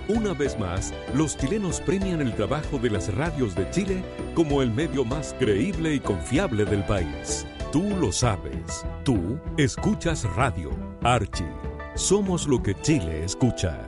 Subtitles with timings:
[0.08, 4.04] Una vez más, los chilenos premian el trabajo de las radios de Chile
[4.36, 7.48] como el medio más creíble y confiable del país.
[7.72, 8.86] Tú lo sabes.
[9.04, 10.70] Tú escuchas radio.
[11.02, 11.71] Archie.
[11.96, 13.86] Somos lo que Chile escucha.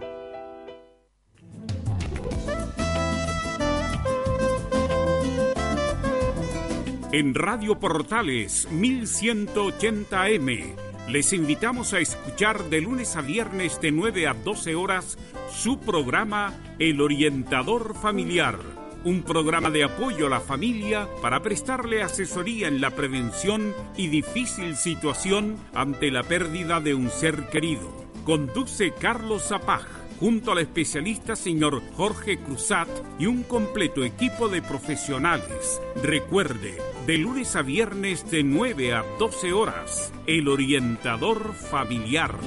[7.13, 10.75] En Radio Portales 1180M
[11.07, 15.17] les invitamos a escuchar de lunes a viernes de 9 a 12 horas
[15.51, 18.57] su programa El Orientador Familiar,
[19.03, 24.75] un programa de apoyo a la familia para prestarle asesoría en la prevención y difícil
[24.75, 27.91] situación ante la pérdida de un ser querido.
[28.23, 29.85] Conduce Carlos Zapaj
[30.19, 32.87] junto al especialista señor Jorge Cruzat
[33.19, 35.81] y un completo equipo de profesionales.
[36.01, 42.37] Recuerde, de lunes a viernes de 9 a 12 horas, el orientador familiar.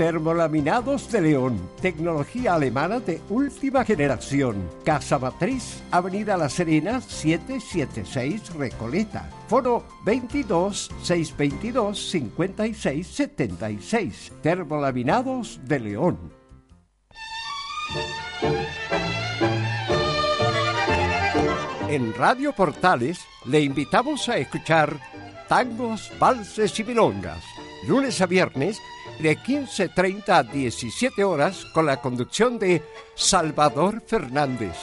[0.00, 4.66] Termolaminados de León, tecnología alemana de última generación.
[4.82, 9.28] Casa Matriz, Avenida La Serena, 776 Recoleta.
[9.46, 14.32] Foro 22 622 56 76.
[14.40, 16.18] Termolaminados de León.
[21.90, 24.98] En Radio Portales le invitamos a escuchar
[25.46, 27.44] tangos, valses y milongas.
[27.86, 28.78] Lunes a viernes
[29.20, 32.82] de 15.30 a 17 horas con la conducción de
[33.14, 34.76] Salvador Fernández.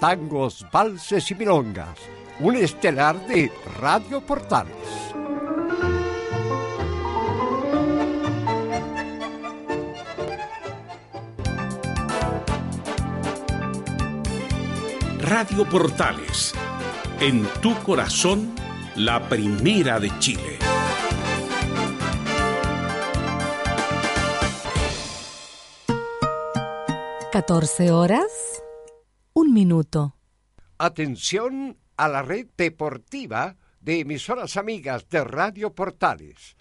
[0.00, 1.98] Tangos, valses y milongas.
[2.40, 4.74] Un estelar de Radio Portales.
[15.20, 16.54] Radio Portales,
[17.18, 18.54] en tu corazón,
[18.94, 20.65] la primera de Chile.
[27.36, 28.62] ¿14 horas?
[29.34, 30.16] Un minuto.
[30.78, 36.56] Atención a la red deportiva de emisoras amigas de Radio Portales.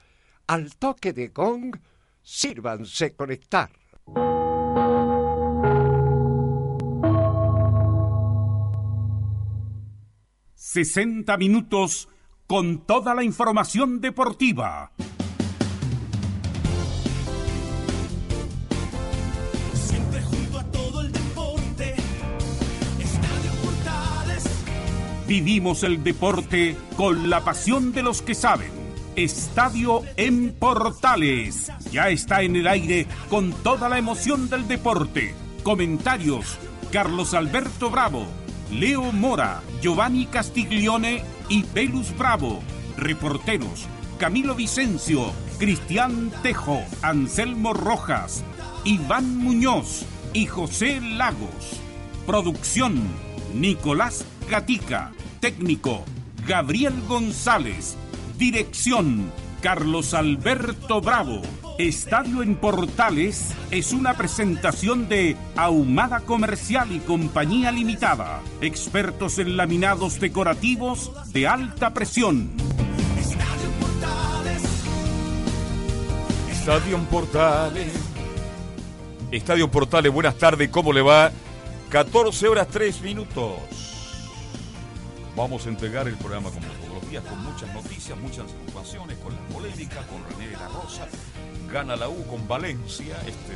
[0.47, 1.77] Al toque de gong,
[2.21, 3.71] sírvanse conectar.
[10.57, 12.09] ...60 minutos
[12.47, 14.91] con toda la información deportiva.
[25.27, 28.69] Vivimos el deporte con la pasión de los que saben.
[29.15, 31.71] Estadio en Portales.
[31.91, 35.33] Ya está en el aire con toda la emoción del deporte.
[35.63, 36.59] Comentarios.
[36.91, 38.25] Carlos Alberto Bravo,
[38.71, 42.61] Leo Mora, Giovanni Castiglione y Pelus Bravo.
[42.95, 43.87] Reporteros.
[44.19, 48.43] Camilo Vicencio, Cristian Tejo, Anselmo Rojas,
[48.85, 51.81] Iván Muñoz y José Lagos.
[52.25, 53.01] Producción,
[53.53, 55.14] Nicolás Gatica.
[55.45, 56.03] Técnico,
[56.47, 57.95] Gabriel González.
[58.39, 59.31] Dirección,
[59.61, 61.43] Carlos Alberto Bravo.
[61.77, 68.41] Estadio en Portales es una presentación de Ahumada Comercial y Compañía Limitada.
[68.59, 72.49] Expertos en laminados decorativos de alta presión.
[73.19, 74.63] Estadio Portales.
[76.49, 77.93] Estadio Portales.
[79.29, 81.31] Estadio Portales, buenas tardes, ¿cómo le va?
[81.91, 83.94] 14 horas 3 minutos.
[85.35, 89.33] Vamos a entregar el programa como todos los días, con muchas noticias, muchas ocupaciones, con
[89.33, 91.09] la polémica, con René de la Rosa,
[91.69, 93.17] gana la U con Valencia.
[93.27, 93.53] Este,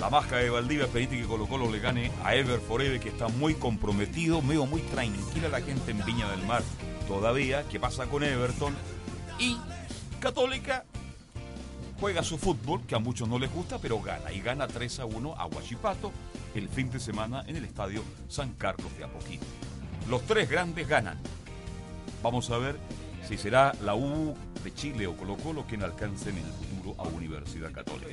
[0.00, 3.28] la maja de Valdivia permite que Colo Colo le gane a Ever Forever, que está
[3.28, 6.64] muy comprometido, medio muy tranquila la gente en Viña del Mar
[7.06, 7.62] todavía.
[7.68, 8.74] ¿Qué pasa con Everton?
[9.38, 9.58] Y
[10.18, 10.84] Católica
[12.00, 14.32] juega su fútbol, que a muchos no les gusta, pero gana.
[14.32, 16.10] Y gana 3 a 1 a Huachipato
[16.56, 19.69] el fin de semana en el estadio San Carlos de Apoquindo.
[20.10, 21.16] Los tres grandes ganan.
[22.20, 22.74] Vamos a ver
[23.28, 24.34] si será la U
[24.64, 28.10] de Chile o Colo Colo quien alcancen en el futuro a Universidad Católica.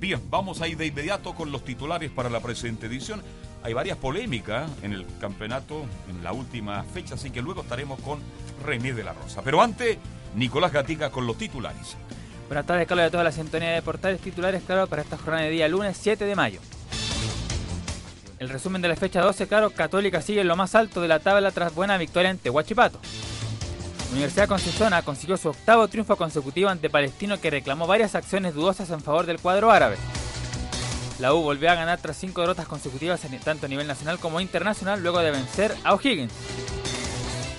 [0.00, 3.22] Bien, vamos a ir de inmediato con los titulares para la presente edición.
[3.62, 8.18] Hay varias polémicas en el campeonato en la última fecha, así que luego estaremos con
[8.64, 9.40] René de la Rosa.
[9.42, 9.96] Pero antes,
[10.34, 11.96] Nicolás Gatica con los titulares.
[12.48, 15.50] Buenas tardes, Carlos, de toda la sintonía de portales titulares, claro, para esta jornada de
[15.50, 16.60] día lunes 7 de mayo.
[18.44, 21.18] El resumen de la fecha 12, claro, Católica sigue en lo más alto de la
[21.18, 23.00] tabla tras buena victoria ante Huachipato.
[24.12, 29.00] Universidad Concepción consiguió su octavo triunfo consecutivo ante Palestino que reclamó varias acciones dudosas en
[29.00, 29.96] favor del cuadro árabe.
[31.20, 35.02] La U volvió a ganar tras cinco derrotas consecutivas tanto a nivel nacional como internacional
[35.02, 36.34] luego de vencer a O'Higgins.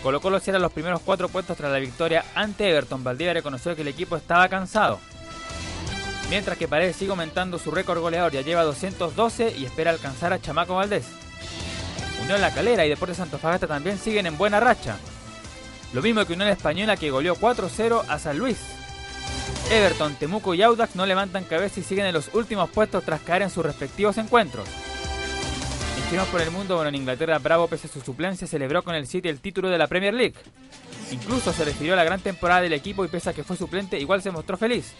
[0.03, 3.03] Colo Colo cierra los primeros cuatro puestos tras la victoria ante Everton.
[3.03, 4.99] Valdivia reconoció que el equipo estaba cansado.
[6.29, 10.41] Mientras que Paredes sigue aumentando su récord goleador, ya lleva 212 y espera alcanzar a
[10.41, 11.05] Chamaco Valdés.
[12.21, 14.97] Unión La Calera y Deportes Antofagasta también siguen en buena racha.
[15.93, 18.57] Lo mismo que Unión Española que goleó 4-0 a San Luis.
[19.71, 23.43] Everton, Temuco y Audax no levantan cabeza y siguen en los últimos puestos tras caer
[23.43, 24.67] en sus respectivos encuentros.
[25.97, 29.07] Inscritos por el mundo, bueno, en Inglaterra, Bravo, pese a su suplencia, celebró con el
[29.07, 30.35] City el título de la Premier League.
[31.11, 33.99] Incluso se refirió a la gran temporada del equipo y pese a que fue suplente,
[33.99, 34.93] igual se mostró feliz.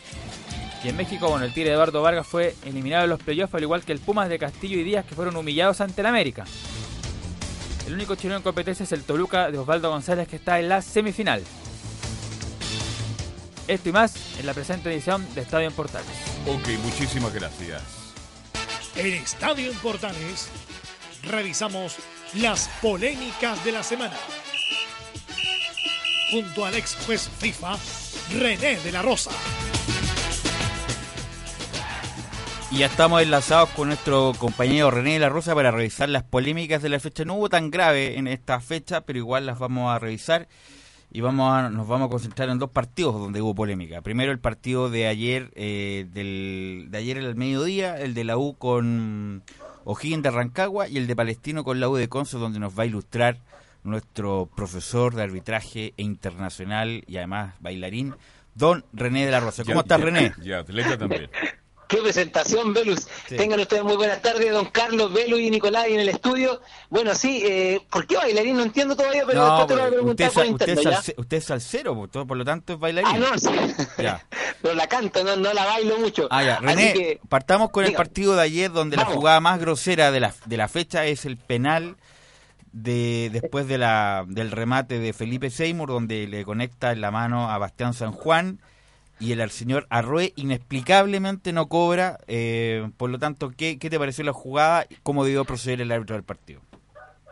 [0.86, 3.64] Y en México, bueno, el Tigre de Eduardo Vargas fue eliminado de los playoffs, al
[3.64, 6.46] igual que el Pumas de Castillo y Díaz, que fueron humillados ante el América.
[7.88, 10.84] El único chileno en competencia es el Toluca de Osvaldo González, que está en la
[10.84, 11.42] semifinal.
[13.68, 16.08] Esto y más en la presente edición de Estadio en Portales.
[16.46, 17.82] Ok, muchísimas gracias.
[18.96, 20.50] En Estadio en Portales
[21.24, 21.96] revisamos
[22.36, 24.18] las polémicas de la semana.
[26.30, 27.76] Junto al ex juez FIFA,
[28.34, 29.32] René de la Rosa.
[32.72, 36.82] Y ya estamos enlazados con nuestro compañero René de la Rosa para revisar las polémicas
[36.82, 37.24] de la fecha.
[37.24, 40.48] No hubo tan grave en esta fecha, pero igual las vamos a revisar
[41.12, 44.02] y vamos a, nos vamos a concentrar en dos partidos donde hubo polémica.
[44.02, 48.56] Primero el partido de ayer, eh, del, de ayer al mediodía, el de la U
[48.58, 49.44] con
[49.86, 52.84] O'Higgins de Rancagua y el de Palestino con la U de Conso, donde nos va
[52.84, 53.38] a ilustrar
[53.84, 58.16] nuestro profesor de arbitraje e internacional y además bailarín,
[58.56, 59.64] don René de la Rosa.
[59.64, 60.34] ¿Cómo Ya- estás, René?
[60.42, 61.30] Ya, atleta también.
[61.88, 63.08] Qué presentación, Velus.
[63.28, 63.36] Sí.
[63.38, 66.62] Tengan ustedes muy buenas tardes, don Carlos, Velus y Nicolás en el estudio.
[66.90, 68.58] Bueno, sí, eh, ¿por qué bailarín?
[68.58, 70.86] No entiendo todavía, pero después te lo voy a preguntar usted, por es- usted, es
[70.86, 73.12] salse- usted es salsero, por, lo tanto es bailarín.
[73.14, 73.50] Ah, no, sí.
[73.98, 74.26] Ya.
[74.62, 76.28] pero la canto, no, no la bailo mucho.
[76.32, 76.56] Ah, ya.
[76.56, 79.12] Así René, que, partamos con el partido de ayer, donde Vamos.
[79.14, 81.98] la jugada más grosera de la, de la fecha es el penal
[82.72, 87.50] de después de la, del remate de Felipe Seymour, donde le conecta en la mano
[87.50, 88.60] a Bastián San Juan
[89.20, 92.20] y el señor Arrué inexplicablemente no cobra.
[92.28, 96.16] eh, por lo tanto, ¿qué, ¿qué te pareció la jugada cómo debió proceder el árbitro
[96.16, 96.62] del partido?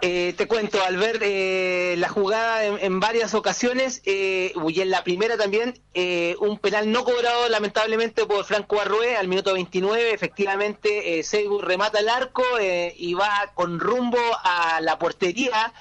[0.05, 5.05] Eh, te cuento, al ver eh, la jugada en, varias ocasiones, eh, y en la
[5.05, 11.23] primera también, eh, un penal no cobrado lamentablemente por Franco Arrué al minuto 29, efectivamente
[11.23, 15.73] Seymour remata el arco y va con rumbo a la portería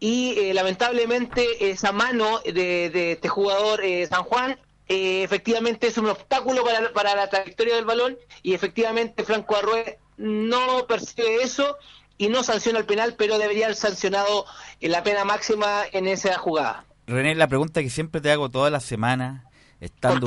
[0.00, 4.58] y lamentablemente esa mano de, este jugador San Juan
[4.90, 10.00] eh, efectivamente es un obstáculo para, para la trayectoria del balón y efectivamente Franco Arrué
[10.16, 11.76] no percibe eso
[12.18, 14.46] y no sanciona el penal, pero debería haber sancionado
[14.80, 16.86] eh, la pena máxima en esa jugada.
[17.06, 19.48] René, la pregunta que siempre te hago toda la semana,
[19.80, 20.26] estando,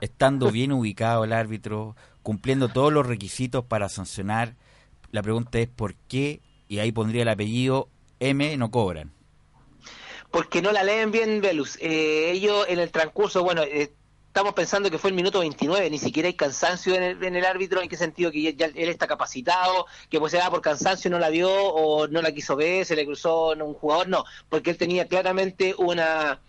[0.00, 4.54] estando bien ubicado el árbitro, cumpliendo todos los requisitos para sancionar,
[5.12, 9.12] la pregunta es por qué, y ahí pondría el apellido, M, no cobran.
[10.30, 11.76] Porque no la leen bien Velus.
[11.80, 13.92] Eh, ellos en el transcurso, bueno, eh,
[14.26, 17.44] estamos pensando que fue el minuto 29, ni siquiera hay cansancio en el, en el
[17.44, 21.18] árbitro, en qué sentido que ya, él está capacitado, que pues era por cansancio no
[21.18, 24.76] la vio o no la quiso ver, se le cruzó un jugador, no, porque él
[24.76, 26.40] tenía claramente una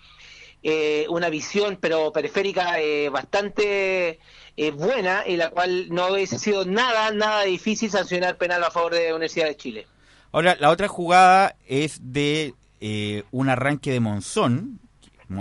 [0.63, 4.19] eh, una visión pero periférica eh, bastante
[4.55, 8.93] eh, buena y la cual no hubiese sido nada, nada difícil sancionar penal a favor
[8.93, 9.87] de la Universidad de Chile.
[10.31, 14.79] Ahora, la otra jugada es de eh, un arranque de Monzón.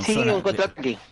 [0.06, 0.14] Sí,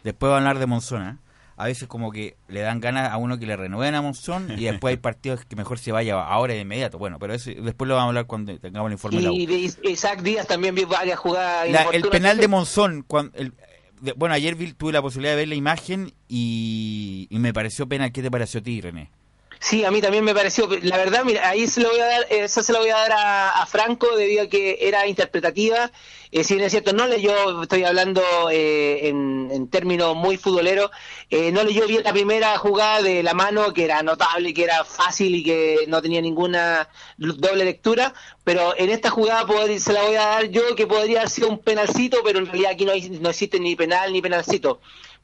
[0.04, 1.18] después va a hablar de Monzona.
[1.56, 4.64] A veces como que le dan ganas a uno que le renueven a Monzón y
[4.64, 6.98] después hay partidos que mejor se vaya ahora de inmediato.
[6.98, 9.20] Bueno, pero eso después lo vamos a hablar cuando tengamos el informe.
[9.32, 13.32] Y de Is- Isaac Díaz también vio varias jugadas La- el penal de Monzón, cuan-
[13.34, 13.52] el-
[14.00, 17.88] de- bueno, ayer vi- tuve la posibilidad de ver la imagen y, y me pareció
[17.88, 18.12] penal.
[18.12, 19.10] ¿Qué te pareció a ti, René?
[19.60, 20.68] Sí, a mí también me pareció.
[20.82, 23.12] La verdad, mira, ahí se lo voy a dar, eso se lo voy a dar
[23.16, 25.90] a, Franco debido a que era interpretativa.
[26.30, 28.22] Eh, si bien es cierto, no leyó, estoy hablando
[28.52, 30.90] eh, en, términos muy futboleros,
[31.30, 34.84] eh, no leyó bien la primera jugada de la mano, que era notable, que era
[34.84, 39.46] fácil y que no tenía ninguna doble lectura, pero en esta jugada
[39.78, 42.72] se la voy a dar yo, que podría haber sido un penalcito, pero en realidad
[42.72, 44.80] aquí no, hay- no existe ni penal ni penalcito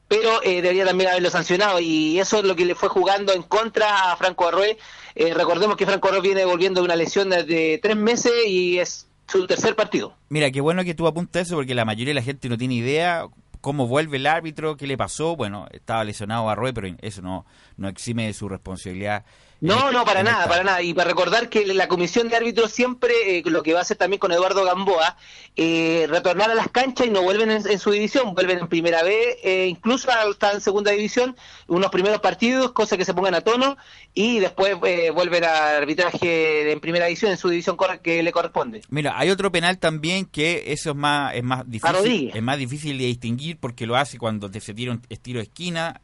[0.07, 3.43] pero eh, debería también haberlo sancionado y eso es lo que le fue jugando en
[3.43, 4.75] contra a Franco Arroyo.
[5.15, 9.47] recordemos que Franco Arroyo viene volviendo de una lesión de tres meses y es su
[9.47, 10.15] tercer partido.
[10.29, 12.75] Mira, qué bueno que tú apuntas eso porque la mayoría de la gente no tiene
[12.75, 13.27] idea
[13.65, 15.35] cómo vuelve el árbitro, qué le pasó.
[15.35, 17.47] Bueno, estaba lesionado a Roy, pero eso no,
[17.77, 19.25] no exime de su responsabilidad.
[19.61, 20.81] No, no, para nada, para nada.
[20.81, 23.97] Y para recordar que la comisión de árbitros siempre, eh, lo que va a hacer
[23.97, 25.17] también con Eduardo Gamboa,
[25.55, 29.03] eh, retornar a las canchas y no vuelven en, en su división, vuelven en primera
[29.03, 31.35] B, eh, incluso hasta en segunda división,
[31.67, 33.77] unos primeros partidos, cosa que se pongan a tono,
[34.13, 38.81] y después eh, vuelven a arbitraje en primera división, en su división que le corresponde.
[38.89, 42.97] Mira, hay otro penal también que eso es más es más difícil, es más difícil
[42.97, 46.01] de distinguir porque lo hace cuando te se tira un estilo de esquina,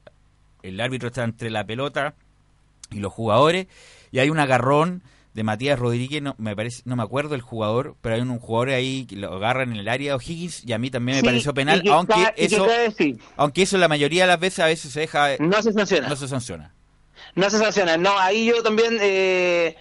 [0.64, 2.16] el árbitro está entre la pelota
[2.92, 3.68] y los jugadores
[4.12, 7.96] y hay un agarrón de Matías Rodríguez, no me parece, no me acuerdo el jugador,
[8.02, 10.78] pero hay un, un jugador ahí que lo agarra en el área O'Higgins y a
[10.78, 12.68] mí también me Sí, pareció penal, aunque eso
[12.98, 13.18] sí.
[13.38, 16.10] aunque eso la mayoría de las veces a veces se deja No se sanciona.
[16.10, 16.74] no se sanciona.
[17.36, 17.96] No se sanciona.
[17.98, 19.78] No, ahí yo también eh,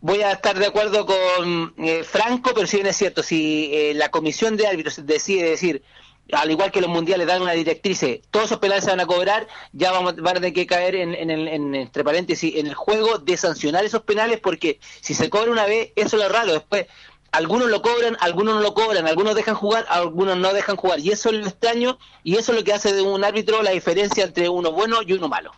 [0.00, 3.94] voy a estar de acuerdo con eh, Franco, pero si bien es cierto, si eh,
[3.94, 5.82] la comisión de árbitros decide decir,
[6.30, 8.00] al igual que los mundiales dan una directriz,
[8.30, 11.14] todos esos penales se van a cobrar, ya vamos, van a tener que caer en,
[11.14, 15.28] en el- en, entre paréntesis, en el juego de sancionar esos penales, porque si se
[15.28, 16.52] cobra una vez, eso es lo raro.
[16.52, 16.86] Después,
[17.32, 21.00] algunos lo cobran, algunos no lo cobran, algunos dejan jugar, algunos no dejan jugar.
[21.00, 23.70] Y eso es lo extraño, y eso es lo que hace de un árbitro la
[23.72, 25.50] diferencia entre uno bueno y uno malo.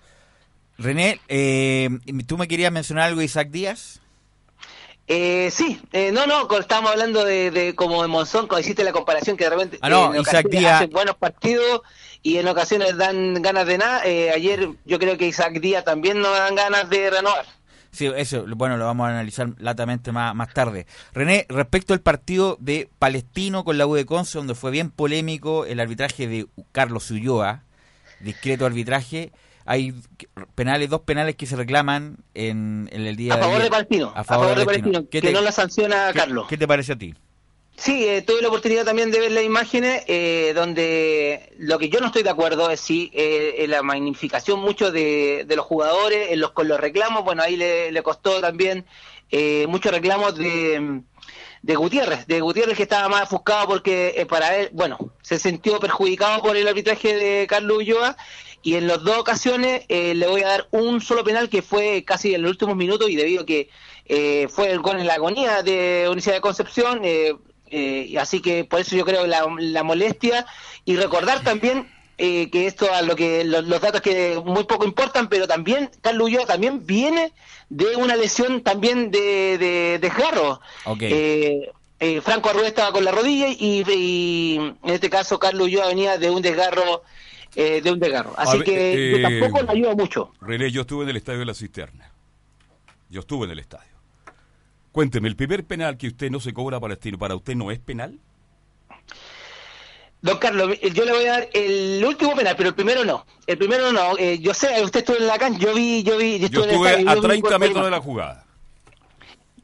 [0.78, 1.88] René, eh,
[2.26, 4.00] tú me querías mencionar algo Isaac Díaz?
[5.06, 8.92] Eh, sí, eh, no, no, estábamos hablando de, de como de Monzón, cuando hiciste la
[8.92, 11.82] comparación que de repente Ah, no, en Isaac Díaz- hace buenos partidos
[12.22, 14.00] y en ocasiones dan ganas de nada.
[14.06, 17.44] Eh, ayer yo creo que Isaac Díaz también no dan ganas de renovar.
[17.90, 20.86] Sí, eso, bueno, lo vamos a analizar latamente más, más tarde.
[21.12, 25.64] René, respecto al partido de Palestino con la U de Conce, donde fue bien polémico
[25.66, 27.62] el arbitraje de Carlos Ulloa,
[28.20, 29.30] discreto arbitraje,
[29.66, 29.94] hay
[30.54, 33.64] penales, dos penales que se reclaman en, en el día A favor ayer.
[33.64, 36.46] de Palestino, a favor de Palestino, ¿Qué que te- no la sanciona qué- Carlos.
[36.48, 37.14] ¿Qué te parece a ti?
[37.76, 41.98] Sí, eh, tuve la oportunidad también de ver las imágenes eh, donde lo que yo
[41.98, 46.38] no estoy de acuerdo es si eh, la magnificación mucho de, de los jugadores, en
[46.40, 48.84] los, con los reclamos, bueno, ahí le, le costó también
[49.32, 51.00] eh, muchos reclamos de,
[51.62, 55.80] de Gutiérrez, de Gutiérrez que estaba más ofuscado porque eh, para él, bueno, se sintió
[55.80, 58.16] perjudicado por el arbitraje de Carlos Ulloa
[58.64, 62.02] y en las dos ocasiones eh, le voy a dar un solo penal que fue
[62.04, 63.68] casi en los últimos minutos y debido a que
[64.06, 67.34] eh, fue el gol en la agonía de Universidad de Concepción, eh,
[67.70, 70.46] eh, así que por eso yo creo la, la molestia
[70.84, 74.84] y recordar también eh, que esto a lo que lo- los datos que muy poco
[74.84, 77.32] importan, pero también Carlos Ulloa también viene
[77.70, 80.12] de una lesión también de, de, de.
[81.10, 85.88] Eh, eh, Franco Arrué estaba con la rodilla y, y en este caso Carlos Ulloa
[85.88, 87.02] venía de un desgarro
[87.56, 88.32] eh, de un desgarro.
[88.36, 90.32] Así ver, que eh, tampoco le ayuda mucho.
[90.40, 92.10] René, yo estuve en el estadio de la Cisterna.
[93.10, 93.92] Yo estuve en el estadio.
[94.92, 98.18] Cuénteme, el primer penal que usted no se cobra Palestino, ¿para usted no es penal?
[100.22, 103.26] Don Carlos, yo le voy a dar el último penal, pero el primero no.
[103.46, 104.16] El primero no.
[104.16, 106.64] Eh, yo sé, usted estuvo en la cancha, yo vi, yo vi, yo Yo estuve,
[106.64, 108.43] en el estuve estadio, a yo vi 30 por- metros de la jugada.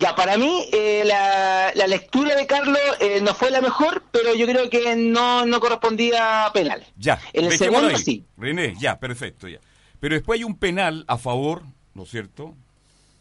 [0.00, 4.34] Ya, para mí eh, la, la lectura de Carlos eh, no fue la mejor, pero
[4.34, 6.84] yo creo que no, no correspondía a penal.
[6.96, 7.96] Ya, En el segundo ahí.
[7.96, 8.24] sí.
[8.38, 9.58] René, ya, perfecto, ya.
[10.00, 11.62] Pero después hay un penal a favor,
[11.94, 12.54] ¿no es cierto?,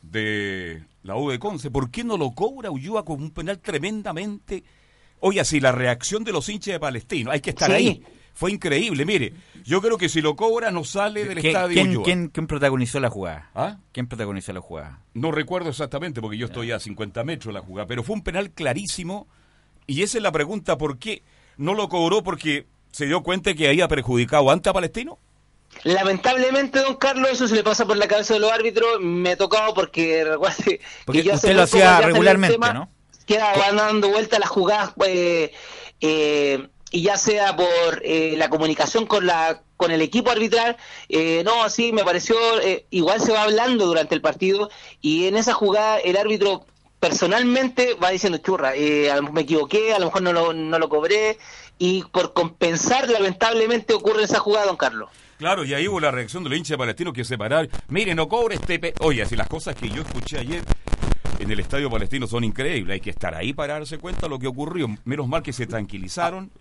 [0.01, 1.69] de la U de Conce.
[1.69, 4.63] ¿Por qué no lo cobra Ulloa con un penal tremendamente...
[5.19, 7.75] Oye, así, la reacción de los hinchas de Palestino, hay que estar Sí.
[7.75, 8.03] ahí.
[8.39, 9.33] Fue increíble, mire.
[9.65, 13.01] Yo creo que si lo cobra no sale del ¿Quién, estadio quién- quién- quién protagonizó
[13.01, 13.49] la jugada?
[13.53, 13.77] ¿Ah?
[13.91, 15.01] ¿Quién protagonizó la jugada?
[15.13, 18.23] No recuerdo exactamente porque yo estoy a 50 metros de la jugada, pero fue un
[18.23, 19.27] penal clarísimo
[19.87, 21.21] y esa es la pregunta, ¿por qué
[21.57, 22.23] no lo cobró?
[22.23, 25.19] Porque se dio cuenta que había perjudicado antes a Palestino.
[25.83, 29.01] Lamentablemente, don Carlos, eso se le pasa por la cabeza de los árbitros.
[29.01, 32.89] Me ha tocado porque recuerde Porque que usted lo hacía regularmente, tema, ¿no?
[33.25, 35.51] Queda van dando vueltas las jugadas eh,
[36.01, 40.75] eh, y ya sea por eh, la comunicación con la con el equipo arbitral,
[41.07, 44.69] eh, no, así me pareció, eh, igual se va hablando durante el partido
[44.99, 46.65] y en esa jugada el árbitro
[46.99, 50.51] personalmente va diciendo churra, eh, a lo mejor me equivoqué, a lo mejor no lo,
[50.51, 51.37] no lo cobré,
[51.77, 55.09] y por compensar lamentablemente ocurre esa jugada, don Carlos.
[55.37, 57.69] Claro, y ahí hubo la reacción de los hinchas palestinos que separar.
[57.87, 58.77] Mire, no cobre este...
[58.79, 58.93] pe-".
[58.99, 60.61] Oye, si las cosas que yo escuché ayer
[61.39, 64.39] en el estadio palestino son increíbles, hay que estar ahí para darse cuenta de lo
[64.39, 64.89] que ocurrió.
[65.05, 66.51] Menos mal que se tranquilizaron.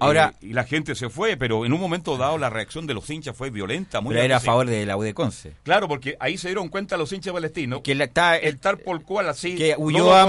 [0.00, 2.94] Ahora- eh, y la gente se fue, pero en un momento dado la reacción de
[2.94, 5.52] los hinchas fue violenta, muy Pero era a favor de la U de Conce.
[5.62, 9.28] Claro, porque ahí se dieron cuenta los hinchas palestinos Que la- el tal por cual
[9.28, 10.26] así que Ulloa,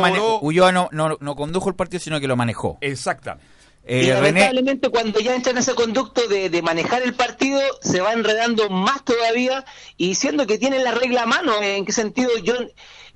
[1.22, 2.78] no condujo el partido, sino que lo manejó.
[2.82, 3.46] Exactamente.
[3.92, 7.60] Eh, y René, lamentablemente cuando ya entra en ese conducto de, de manejar el partido,
[7.82, 9.66] se va enredando más todavía
[9.98, 11.60] y diciendo que tiene la regla a mano.
[11.62, 12.30] ¿En qué sentido?
[12.44, 12.54] Yo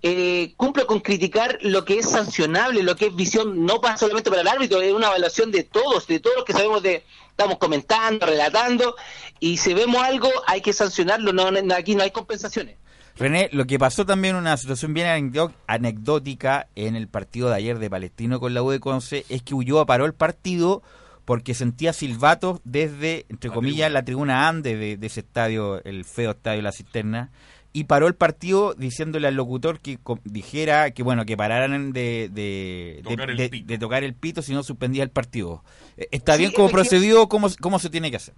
[0.02, 4.30] eh, cumplo con criticar lo que es sancionable, lo que es visión, no para solamente
[4.32, 7.58] para el árbitro, es una evaluación de todos, de todos los que sabemos de, estamos
[7.60, 8.96] comentando, relatando,
[9.40, 12.78] y si vemos algo hay que sancionarlo, no, no- aquí no hay compensaciones.
[13.18, 17.78] René, lo que pasó también, una situación bien anecdó- anecdótica en el partido de ayer
[17.80, 20.82] de Palestino con la U de Conce, es que Ulloa paró el partido
[21.26, 26.32] porque sentía silbatos desde, entre comillas, la tribuna Ande de, de ese estadio, el feo
[26.32, 27.30] estadio de la cisterna,
[27.72, 33.02] y paró el partido diciéndole al locutor que dijera que bueno que pararan de, de,
[33.04, 33.68] de- Tocar el de- pito.
[33.68, 35.64] de tocar el pito si no suspendía el partido.
[35.98, 37.28] Eh, ¿Está Sí, bien cómo procedió?
[37.30, 38.34] ¿Cómo, ¿Cómo se tiene que hacer?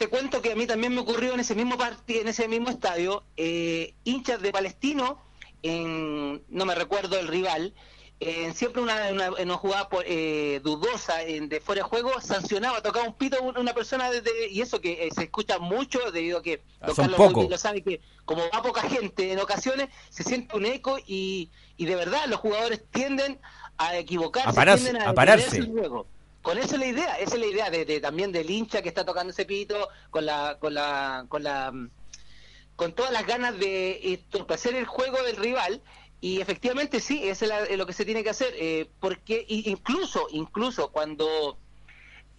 [0.00, 2.70] Te cuento que a mí también me ocurrió en ese mismo partido, en ese mismo
[2.70, 5.20] estadio, eh, hinchas de Palestino,
[5.62, 7.74] en, no me recuerdo el rival,
[8.18, 12.18] en siempre una, una, en una jugada por- eh, dudosa en, de fuera de juego,
[12.22, 16.10] sancionaba, tocaba un pito a una persona desde, y eso que eh, se escucha mucho
[16.12, 19.90] debido a que Ah, son bien lo sabe que como va poca gente en ocasiones,
[20.08, 23.38] se siente un eco y, y de verdad los jugadores tienden
[23.76, 25.56] a equivocarse, A pararse, tienden a detenerse pararse.
[25.58, 26.06] el juego.
[26.42, 29.04] Con eso es la idea, esa es la idea de, también del hincha que está
[29.04, 31.90] tocando ese pito, con la, con la, con la, mm,
[32.76, 35.82] con todas las ganas de entorpecer el juego del rival.
[36.22, 40.26] Y efectivamente sí, eso es la- lo que se tiene que hacer, eh, porque incluso,
[40.30, 41.58] incluso cuando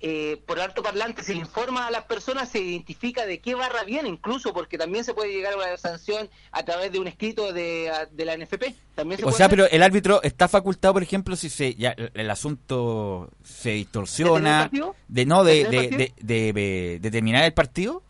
[0.01, 3.84] eh, por alto parlante se le informa a las personas, se identifica de qué barra
[3.84, 7.53] viene, incluso porque también se puede llegar a una sanción a través de un escrito
[7.53, 8.74] de, de la NFP.
[8.96, 9.58] También se O puede sea, hacer.
[9.58, 14.70] pero el árbitro está facultado, por ejemplo, si se ya el, asunto se ¿Detener distorsiona,
[15.07, 18.03] de no de, ¿Detener el de, de, de- de- de terminar el partido.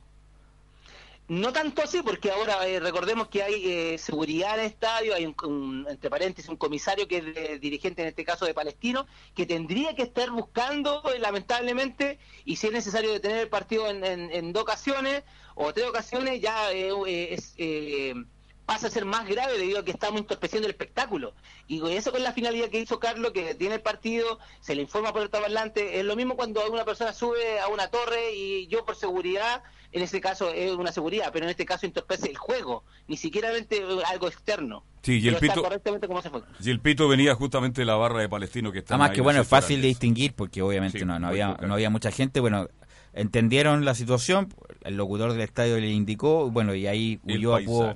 [1.32, 5.26] No tanto así, porque ahora eh, recordemos que hay eh, seguridad en el estadio, hay
[5.26, 7.20] un, entre paréntesis un comisario que
[7.54, 12.58] es dirigente en este caso de Palestino, que tendría que estar buscando, eh, lamentablemente, y
[12.58, 15.24] si es necesario detener el partido en, en- en dos ocasiones
[15.56, 17.54] o tres ocasiones, ya eh, es,
[18.66, 21.34] pasa a ser más grave debido a que estamos entorpeciendo el espectáculo.
[21.68, 25.12] Y eso con la finalidad que hizo Carlos, que tiene el partido, se le informa
[25.12, 28.86] por el tablante, es lo mismo cuando una persona sube a una torre y yo
[28.86, 32.84] por seguridad, en ese caso es una seguridad, pero en este caso entorpece el juego,
[33.08, 33.50] ni siquiera
[34.08, 34.86] algo externo.
[35.02, 36.42] Sí, y el pito- correctamente como se fue.
[36.62, 39.42] Y el pito venía justamente de la barra de palestino que está Además que bueno,
[39.42, 42.68] es fácil de distinguir porque obviamente Sí, no, no había no había mucha gente, bueno,
[43.14, 47.96] entendieron la situación, el locutor del estadio le indicó, bueno, y ahí Ulloa pudo.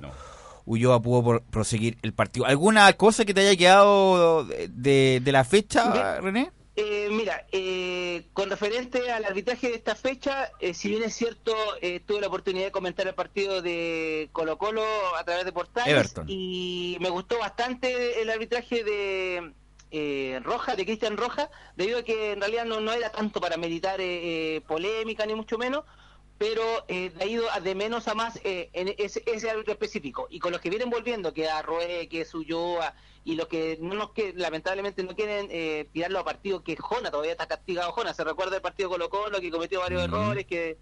[0.66, 2.44] Ulloa pudo por- proseguir el partido.
[2.44, 6.20] ¿Alguna cosa que te haya quedado de, de- la fecha.
[6.20, 6.50] René?
[6.78, 11.54] Eh, mira, eh, con referente al arbitraje de esta fecha, eh, si bien es cierto,
[11.80, 14.82] eh, tuve la oportunidad de comentar el partido de Colo Colo
[15.18, 16.26] a través de portales Everton.
[16.28, 19.52] y me gustó bastante el arbitraje de
[19.90, 23.56] eh, Roja, de Cristian Roja, debido a que en realidad no, no era tanto para
[23.56, 25.84] meditar eh, polémica ni mucho menos,
[26.38, 30.26] pero eh, ha ido de menos a más eh, en ese, ese árbitro específico.
[30.30, 32.94] Y con los que vienen volviendo, que a Roe, que es Ulloa,
[33.24, 37.10] y los que no nos que lamentablemente no quieren eh, tirarlo a partido, que Jona
[37.10, 37.92] todavía está castigado.
[37.92, 40.76] Jona, se recuerda el partido Colo Colo, que cometió varios errores, que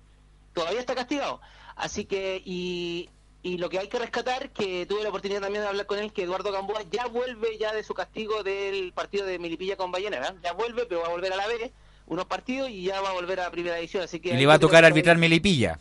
[0.52, 1.40] todavía está castigado.
[1.76, 3.08] Así que, y,
[3.42, 6.12] y lo que hay que rescatar, que tuve la oportunidad también de hablar con él,
[6.12, 10.18] que Eduardo Gamboa ya vuelve ya de su castigo del partido de Milipilla con Ballena,
[10.18, 10.36] ¿verdad?
[10.42, 11.72] ya vuelve, pero va a volver a la B
[12.06, 14.54] unos partidos y ya va a volver a primera división, así que Y le va
[14.54, 15.78] a tocar que- arbitrar Melipilla.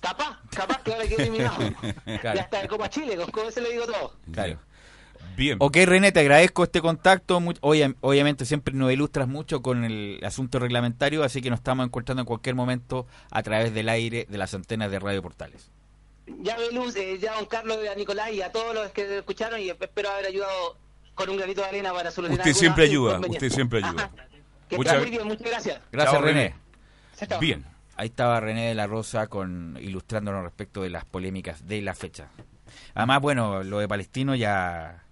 [0.00, 1.56] Capaz, capaz que ahora quede eliminado.
[2.20, 2.36] Claro.
[2.36, 4.12] Ya está de Copa Chile, con, con eso le digo todo.
[4.32, 4.58] Claro.
[5.36, 5.56] Bien.
[5.60, 7.40] Ok, René, te agradezco este contacto.
[7.40, 11.86] Mu- obvia- obviamente siempre nos ilustras mucho con el asunto reglamentario, así que nos estamos
[11.86, 15.70] encontrando en cualquier momento a través del aire de las antenas de Radio Portales.
[16.40, 19.70] Ya Belus, eh, ya don Carlos, a Nicolás y a todos los que escucharon y
[19.70, 20.76] espero haber ayudado
[21.14, 24.10] con un granito de arena para solucionar Usted siempre ayuda, usted siempre ayuda.
[24.68, 25.80] Que Muchas- está muy bien, muchas gracias.
[25.92, 26.54] Gracias, Chao, René.
[27.40, 27.64] Bien.
[27.96, 32.28] Ahí estaba René de la Rosa con ilustrándonos respecto de las polémicas de la fecha.
[32.94, 35.02] Además, bueno, lo de Palestino ya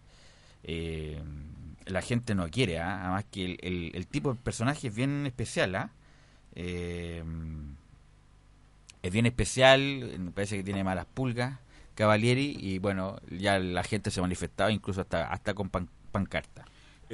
[0.65, 1.23] eh,
[1.87, 3.01] la gente no quiere, ¿ah?
[3.03, 5.91] además que el, el- el tipo de personaje es bien especial, ¿ah?
[6.55, 7.23] Eh,
[9.03, 11.59] es bien especial, me parece que tiene malas pulgas,
[11.95, 16.65] Cavalieri, y bueno, ya la gente se manifestaba incluso hasta hasta con pan- pancarta.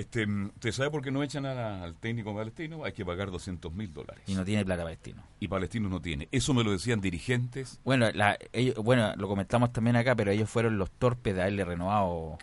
[0.00, 0.26] Este,
[0.58, 2.84] ¿Te sabe por qué no echan a- al técnico palestino?
[2.84, 4.24] Hay que pagar 200 mil dólares.
[4.26, 5.22] Y no tiene plata palestino.
[5.40, 6.26] Y palestino no tiene.
[6.32, 7.78] Eso me lo decían dirigentes.
[7.84, 11.64] Bueno, la, ellos- bueno, lo comentamos también acá, pero ellos fueron los torpes de haberle
[11.66, 12.38] renovado.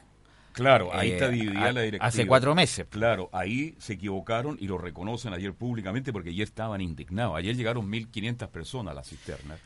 [0.54, 2.06] Claro, ahí eh, está dividida a- la directiva.
[2.08, 2.86] Hace cuatro meses.
[2.90, 7.36] Claro, ahí se equivocaron y lo reconocen ayer públicamente porque ayer estaban indignados.
[7.38, 9.58] Ayer llegaron 1.500 personas a la cisterna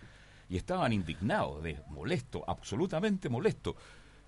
[0.50, 3.76] y estaban indignados, de molesto, absolutamente molesto.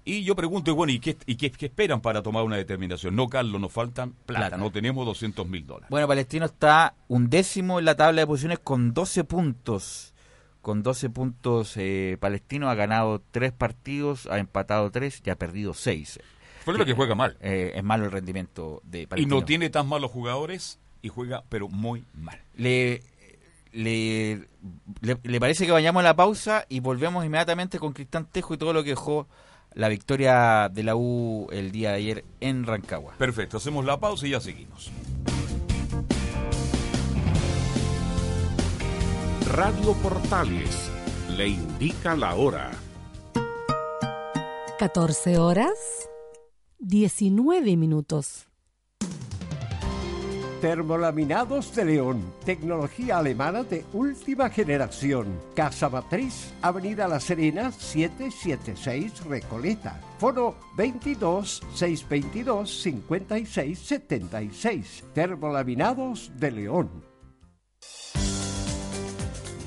[0.05, 3.15] Y yo pregunto, bueno, ¿y qué, y qué, qué esperan para tomar una determinación?
[3.15, 4.57] No, Carlos, nos faltan plata, Plata.
[4.57, 5.89] no tenemos 200 mil dólares.
[5.89, 10.13] Bueno, Palestino está undécimo en la tabla de posiciones con 12 puntos.
[10.61, 15.73] Con 12 puntos, eh, Palestino ha ganado 3 partidos, ha empatado 3 y ha perdido
[15.73, 16.19] 6.
[16.65, 17.37] Fue lo que juega mal.
[17.41, 19.35] es malo el rendimiento de Y Palestino.
[19.39, 22.39] no tiene tan malos jugadores y juega, pero muy mal.
[22.55, 23.03] le,
[23.73, 24.47] le,
[25.01, 28.57] le, le parece que vayamos a la pausa y volvemos inmediatamente con Cristian Tejo y
[28.57, 29.27] todo lo que dejó
[29.75, 33.13] la victoria de la U el día de ayer en Rancagua.
[33.17, 34.91] Perfecto, hacemos la pausa y ya seguimos.
[39.47, 40.89] Radio Portales
[41.38, 42.71] le indica la hora.
[44.79, 46.09] 14 horas
[46.79, 48.47] 19 minutos.
[50.63, 55.38] Termolaminados de León, tecnología alemana de última generación.
[55.58, 59.99] Casa Matriz, Avenida La Serena, 776 Recoleta.
[60.19, 65.04] Foro 22 622 56 76.
[65.13, 66.89] Termolaminados de León.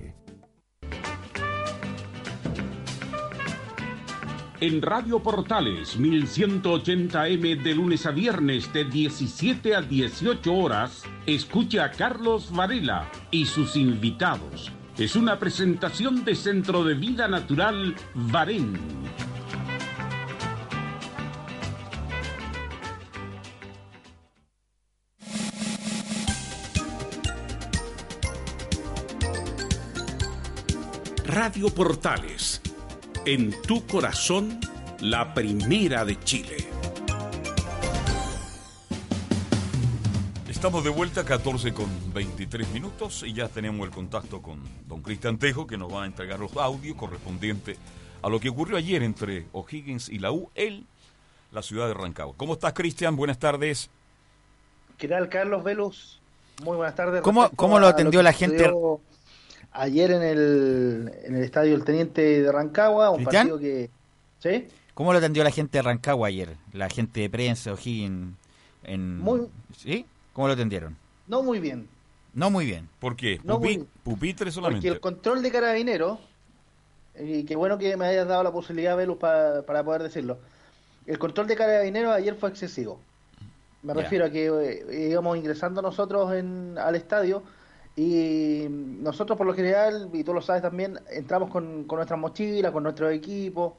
[4.61, 11.89] En Radio Portales 1180M de lunes a viernes de 17 a 18 horas, escucha a
[11.89, 14.71] Carlos Varela y sus invitados.
[14.99, 18.77] Es una presentación de Centro de Vida Natural Varén.
[31.25, 32.61] Radio Portales
[33.25, 34.59] en tu corazón,
[34.99, 36.57] la primera de Chile.
[40.49, 45.37] Estamos de vuelta, 14 con 23 minutos, y ya tenemos el contacto con don Cristian
[45.37, 47.77] Tejo, que nos va a entregar los audios correspondientes
[48.21, 50.85] a lo que ocurrió ayer entre O'Higgins y la U, en
[51.51, 52.35] la ciudad de Rancagua.
[52.37, 53.15] ¿Cómo estás, Cristian?
[53.15, 53.89] Buenas tardes.
[54.97, 56.19] ¿Qué tal, Carlos Velus?
[56.63, 57.21] Muy buenas tardes.
[57.23, 58.59] ¿Cómo- cómo lo atendió la gente?
[58.65, 59.01] sucedió
[59.73, 63.47] Ayer en el, en el estadio El Teniente de Rancagua, un ¿Cristian?
[63.49, 63.89] partido que.
[64.39, 64.67] ¿Sí?
[64.93, 66.57] ¿Cómo lo atendió la gente de Rancagua ayer?
[66.73, 68.35] La gente de prensa, O'Higgins.
[68.83, 69.19] En...
[69.19, 70.05] Muy- ¿Sí?
[70.33, 70.97] ¿Cómo lo atendieron?
[71.27, 71.87] No muy bien.
[72.33, 72.89] No muy bien.
[72.99, 73.39] ¿Por qué?
[73.43, 74.87] No, Pupi- pupitre Porque solamente.
[74.87, 76.19] el control de carabineros,
[77.19, 80.39] y qué bueno que me hayas dado la posibilidad, Velus, pa- para poder decirlo.
[81.05, 82.99] El control de carabineros ayer fue excesivo.
[83.83, 87.41] Me refiero a que eh, íbamos ingresando nosotros en, al estadio
[87.95, 92.71] y nosotros por lo general, y tú lo sabes también, entramos con, con nuestras mochilas,
[92.71, 93.77] con nuestro equipo.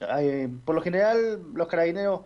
[0.00, 2.20] Eh, por lo general los carabineros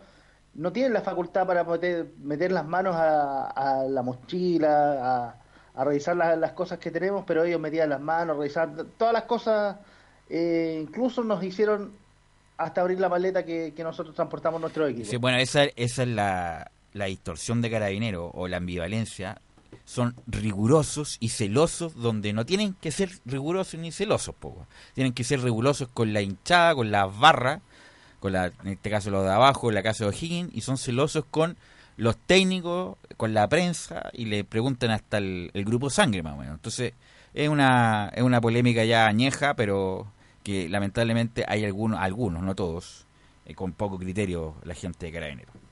[0.55, 5.35] no tienen la facultad para meter, meter las manos a, a la mochila,
[5.75, 9.23] a, revisar la- las cosas que tenemos, pero ellos metían las manos, revisaban todas las
[9.23, 9.77] cosas,
[10.29, 11.91] eh, incluso nos hicieron
[12.57, 15.09] hasta abrir la maleta que, que nosotros transportamos nuestro equipo.
[15.09, 19.39] Sí, bueno, esa, esa es la, la distorsión de carabinero o la ambivalencia.
[19.85, 24.67] Son rigurosos y celosos donde no tienen que ser rigurosos ni celosos, poco.
[24.93, 27.61] Tienen que ser rigurosos con la hinchada, con las barras,
[28.19, 30.77] con la, en este caso los de abajo, en la casa de O'Higgins, y son
[30.77, 31.57] celosos con
[31.97, 36.55] los técnicos con la prensa y le preguntan hasta el, grupo sangre más o menos.
[36.55, 36.93] Entonces
[37.33, 40.11] es una, es una polémica ya añeja, pero
[40.43, 43.05] que lamentablemente hay algunos, algunos no todos,
[43.45, 45.62] eh, con poco criterio la gente de Carabineros.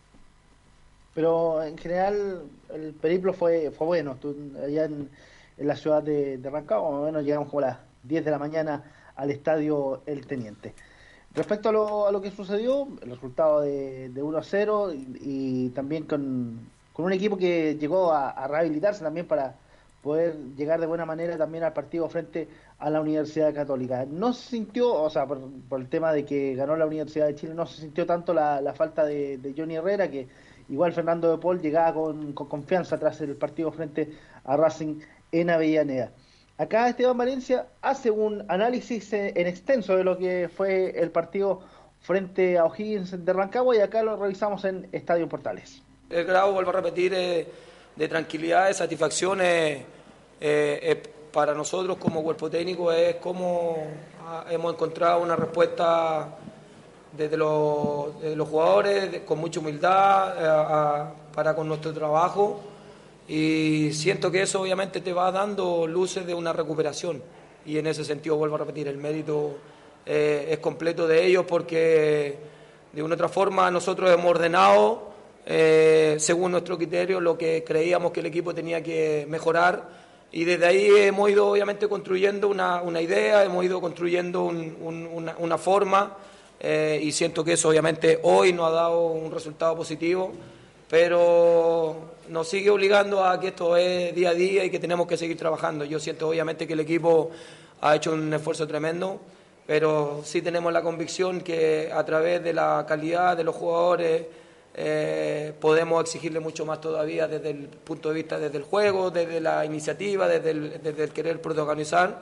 [1.13, 2.43] Pero en general
[2.74, 4.17] el periplo fue, fue bueno.
[4.63, 5.10] Allá en,
[5.58, 8.84] la ciudad de, de Rancagua, más menos llegamos como a las 10 de la mañana
[9.15, 10.74] al estadio El Teniente.
[11.34, 15.69] Respecto a lo, a lo que sucedió, el resultado de, de 1 a 0 y,
[15.69, 19.56] también con, con un equipo que llegó a, a rehabilitarse también para
[20.02, 22.47] poder llegar de buena manera también al partido frente
[22.80, 24.06] a la Universidad Católica.
[24.06, 27.36] No se sintió, o sea, por, por el tema de que ganó la Universidad de
[27.36, 30.28] Chile, no se sintió tanto la, la falta de, de Johnny Herrera, que
[30.71, 34.12] igual Fernando de Paul llegaba con, con confianza tras el partido frente
[34.43, 34.99] a Racing
[35.31, 36.12] en Avellaneda.
[36.57, 41.62] Acá Esteban Valencia hace un análisis eh, en extenso de lo que fue el partido
[41.99, 45.84] frente a O'Higgins de Rancagua y acá lo revisamos en Estadio Portales.
[46.10, 47.47] El grado, vuelvo a repetir, eh,
[47.95, 49.86] de tranquilidad, de satisfacción eh,
[50.39, 53.77] eh, eh, para nosotros como cuerpo técnico es cómo
[54.25, 56.36] ah, hemos encontrado una respuesta
[57.17, 62.62] desde los, desde los jugadores con mucha humildad eh, para con nuestro trabajo.
[63.28, 67.21] Y siento que eso obviamente te va dando luces de una recuperación.
[67.65, 69.58] Y en ese sentido vuelvo a repetir el mérito
[70.06, 72.38] eh, es completo de ellos porque
[72.91, 75.12] de una otra forma nosotros hemos ordenado
[75.45, 80.02] eh, según nuestro criterio lo que creíamos que el equipo tenía que mejorar.
[80.32, 85.08] Y desde ahí hemos ido obviamente construyendo una, una idea, hemos ido construyendo un- un-
[85.12, 86.17] una, una forma
[86.63, 90.32] eh, y siento que eso obviamente hoy nos ha dado un resultado positivo,
[90.88, 95.17] pero nos sigue obligando a que esto es día a día y que tenemos que
[95.17, 95.86] seguir trabajando.
[95.86, 97.32] Yo siento obviamente que el equipo
[97.82, 99.19] ha hecho un esfuerzo tremendo,
[99.65, 104.26] pero sí tenemos la convicción que a través de la calidad de los jugadores
[104.76, 109.41] eh, podemos exigirle mucho más todavía desde el punto de vista desde el juego, desde
[109.41, 112.21] la iniciativa, desde desde el querer protagonizar.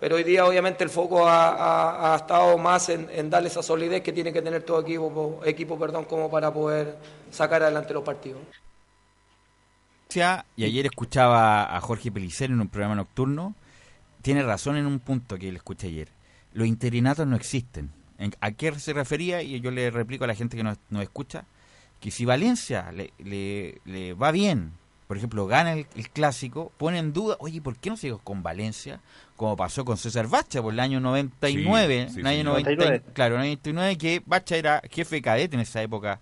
[0.00, 4.32] Pero hoy día obviamente el foco ha, estado más en, darle esa solidez que tiene
[4.32, 6.96] que tener todo equipo, equipo perdón, como para poder
[7.30, 8.40] sacar adelante los partidos.
[10.56, 13.54] Y ayer escuchaba a Jorge Pelicero en un programa nocturno.
[14.22, 16.08] Tiene razón en un punto que le escuché ayer.
[16.52, 17.90] Los interinatos no existen.
[18.18, 19.42] ¿En- ¿A qué se refería?
[19.42, 21.44] Y yo le replico a la gente que nos, nos escucha
[22.00, 24.72] que si Valencia le, le- le va bien,
[25.06, 28.42] por ejemplo, gana el, el clásico, pone en duda, oye, ¿por qué no sigo con
[28.42, 29.00] Valencia?
[29.40, 32.44] Como pasó con César Bacha por el año 99, Sí, sí, el año sí.
[32.44, 33.02] 90, 99.
[33.14, 36.20] claro, 99, que Bacha era jefe cadete en esa época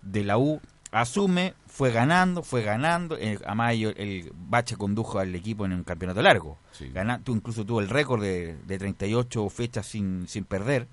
[0.00, 0.60] de la U,
[0.92, 5.82] asume, fue ganando, fue ganando, eh, además ello- el Bacha condujo al equipo en un
[5.82, 6.56] campeonato largo,
[6.94, 10.86] Gana- tu- incluso tuvo el récord de, de 38 fechas sin, sin perder,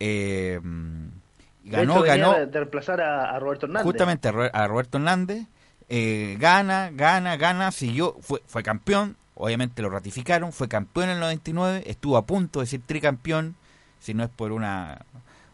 [0.00, 3.84] eh, De ganó, hecho, ganó, de, de reemplazar a, a Roberto Hernández.
[3.86, 5.46] justamente a, Ro- a Roberto Hernández,
[5.88, 11.20] eh, gana, gana, gana, siguió, fue, fue campeón, obviamente lo ratificaron, fue campeón en el
[11.20, 13.56] 99, estuvo a punto de ser tricampeón,
[13.98, 15.04] si no es por una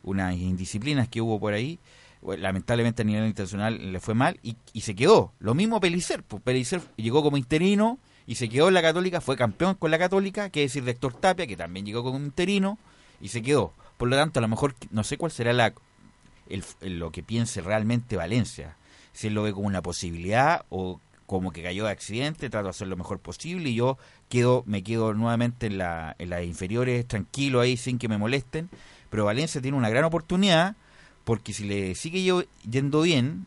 [0.02, 1.80] unas indisciplinas que hubo por ahí,
[2.22, 5.32] lamentablemente a nivel internacional le fue mal y, y se quedó.
[5.40, 9.36] Lo mismo Pelicer, pues Pelicer llegó como interino y se quedó en la Católica, fue
[9.36, 12.78] campeón con la Católica, que decir, de Héctor Tapia, que también llegó como interino
[13.20, 13.72] y se quedó.
[13.96, 15.72] Por lo tanto, a lo mejor no sé cuál será la
[16.48, 16.64] el-
[16.98, 18.76] lo que piense realmente Valencia.
[19.12, 22.70] Si él lo ve como una posibilidad o como que cayó de accidente, trato de
[22.70, 27.06] hacer lo mejor posible y yo quedo, me quedo nuevamente en, la, en las inferiores,
[27.06, 28.70] tranquilo ahí, sin que me molesten.
[29.10, 30.76] Pero Valencia tiene una gran oportunidad
[31.24, 33.46] porque si le sigue yo- yendo bien,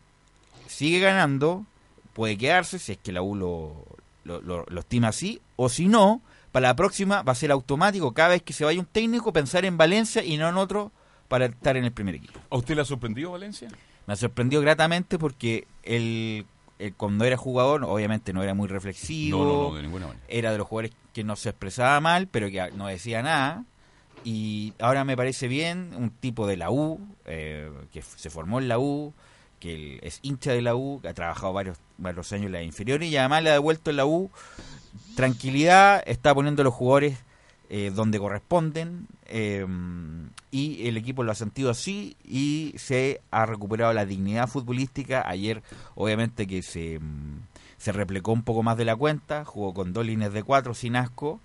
[0.66, 1.64] sigue ganando,
[2.12, 3.84] puede quedarse si es que la U lo,
[4.24, 6.20] lo, lo- lo estima así, o si no,
[6.52, 9.64] para la próxima va a ser automático cada vez que se vaya un técnico pensar
[9.64, 10.92] en Valencia y no en otro
[11.28, 12.40] para estar en el primer equipo.
[12.50, 13.68] ¿A usted le ha sorprendido Valencia?
[14.06, 16.44] Me sorprendió gratamente porque él,
[16.80, 19.38] él cuando era jugador, obviamente no era muy reflexivo.
[19.38, 20.24] No, no, no, de ninguna manera.
[20.28, 23.64] Era de los jugadores que no se expresaba mal, pero que no decía nada.
[24.24, 28.68] Y ahora me parece bien, un tipo de la U, eh, que se formó en
[28.68, 29.14] la U,
[29.60, 33.08] que es hincha de la U, que ha trabajado varios, varios años en las inferiores
[33.08, 34.30] y además le ha devuelto en la U
[35.14, 37.18] tranquilidad, está poniendo a los jugadores
[37.72, 39.64] eh, donde corresponden eh,
[40.50, 45.22] y el equipo lo ha sentido así y se ha recuperado la dignidad futbolística.
[45.24, 45.62] Ayer
[45.94, 47.42] obviamente que se, mm,
[47.78, 50.96] se replecó un poco más de la cuenta, jugó con dos líneas de cuatro sin
[50.96, 51.40] asco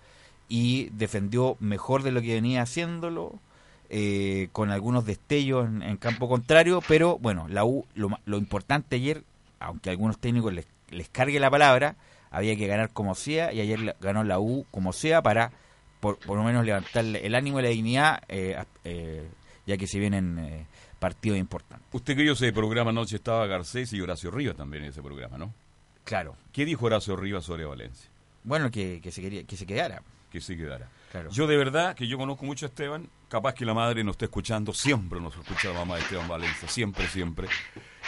[0.50, 3.40] y defendió mejor de lo que venía haciéndolo.
[3.90, 9.24] eh, con algunos destellos en, campo contrario, pero bueno, la U, lo, lo importante ayer,
[9.60, 11.96] aunque a algunos técnicos les, les cargue la palabra,
[12.32, 15.52] había que ganar como sea y ayer ganó la U como sea para
[16.06, 19.28] por, por lo menos levantar el ánimo y la dignidad, eh, eh,
[19.66, 20.68] ya que se vienen eh,
[21.00, 21.88] partidos importantes.
[21.94, 25.52] Usted yo ese programa anoche estaba Garcés y Horacio Rivas también en ese programa, ¿no?
[26.04, 26.36] Claro.
[26.52, 28.08] ¿Qué dijo Horacio Rivas sobre Valencia?
[28.44, 30.04] Bueno, que, que se, quería, que se quedara.
[30.30, 30.92] Que se quedara.
[31.12, 31.32] Claro.
[31.32, 34.26] Yo de verdad que yo conozco mucho a Esteban, capaz que la madre nos esté
[34.26, 37.48] escuchando, siempre nos escucha la mamá de Esteban Valencia, siempre, siempre.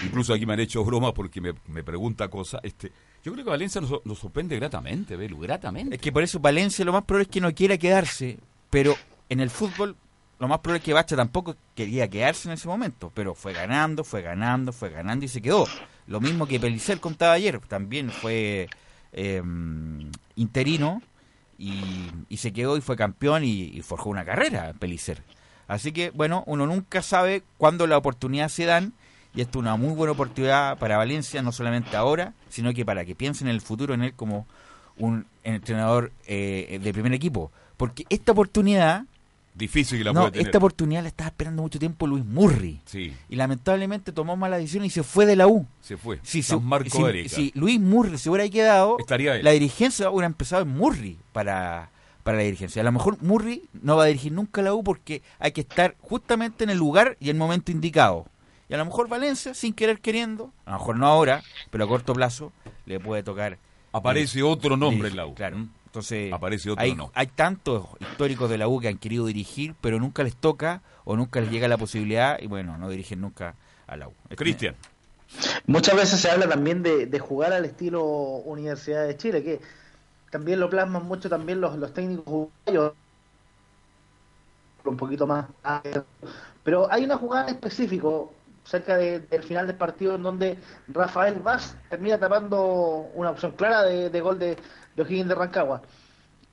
[0.04, 2.62] Incluso aquí me han hecho broma porque me, me pregunta cosas.
[2.64, 2.92] Este,
[3.24, 5.96] yo creo que Valencia nos, nos sorprende gratamente, Belu, gratamente.
[5.96, 8.96] Es que por eso Valencia lo más probable es que no quiera quedarse, pero
[9.30, 9.96] en el fútbol
[10.40, 14.04] lo más probable es que Bacha tampoco quería quedarse en ese momento, pero fue ganando,
[14.04, 15.66] fue ganando, fue ganando y se quedó.
[16.06, 18.70] Lo mismo que Pelicer contaba ayer, también fue
[19.14, 19.42] eh,
[20.36, 21.02] interino
[21.58, 21.74] y,
[22.30, 25.24] y se quedó y fue campeón y, y forjó una carrera Pelicer.
[25.68, 28.94] Así que, bueno, uno nunca sabe cuándo la oportunidad se dan
[29.38, 33.06] y esto es una muy buena oportunidad para Valencia, no solamente ahora, sino que para
[33.06, 34.48] que piensen en el futuro en él como
[34.98, 37.52] un entrenador eh, de primer equipo.
[37.78, 39.04] Porque esta oportunidad
[39.54, 40.48] Difícil que la no, pueda tener.
[40.48, 42.80] esta oportunidad la estaba esperando mucho tiempo Luis Murri.
[42.86, 43.14] Sí.
[43.30, 45.66] Y lamentablemente tomó mala decisión y se fue de la U.
[45.82, 46.20] Se fue.
[46.24, 49.44] Si, San se- Marco si- si Luis Murri se hubiera quedado, Estaría él.
[49.44, 51.90] la dirigencia hubiera empezado en Murri para,
[52.24, 52.82] para la dirigencia.
[52.82, 55.96] A lo mejor Murri no va a dirigir nunca la U porque hay que estar
[56.02, 58.26] justamente en el lugar y el momento indicado.
[58.70, 61.88] Y a lo mejor Valencia, sin querer queriendo, a lo mejor no ahora, pero a
[61.88, 62.52] corto plazo,
[62.86, 63.58] le puede tocar.
[63.94, 65.36] Aparece eh, otro nombre dirigir, en la U.
[65.36, 65.58] Claro.
[65.86, 70.24] Entonces, Aparece otro hay, tantos históricos de la U que han querido dirigir, pero nunca
[70.24, 73.56] les toca o nunca les llega la posibilidad y bueno, no dirigen nunca
[73.88, 74.14] a la U.
[74.36, 74.76] Cristian.
[75.66, 79.62] Muchas veces se habla también de, de jugar al estilo Universidad de Chile, que
[80.30, 82.94] también lo plasman mucho también los, los técnicos uruguayos,
[84.84, 85.46] un poquito más.
[86.64, 88.34] Pero hay una jugada en específico
[88.68, 90.58] cerca de- del final del partido en donde
[90.90, 94.58] Rafael Vaz termina tapando una opción clara de, gol de,
[94.96, 95.82] de O'Higgins de Rancagua.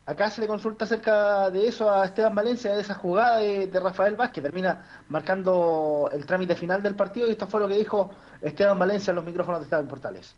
[0.06, 3.80] Acá se le consulta acerca de eso a Esteban Valencia, de esa jugada de, de
[3.80, 7.78] Rafael Vaz, que termina marcando el trámite final del partido, y esto fue lo que
[7.78, 8.10] dijo
[8.42, 10.34] Esteban Valencia en los micrófonos de Esteban Portales.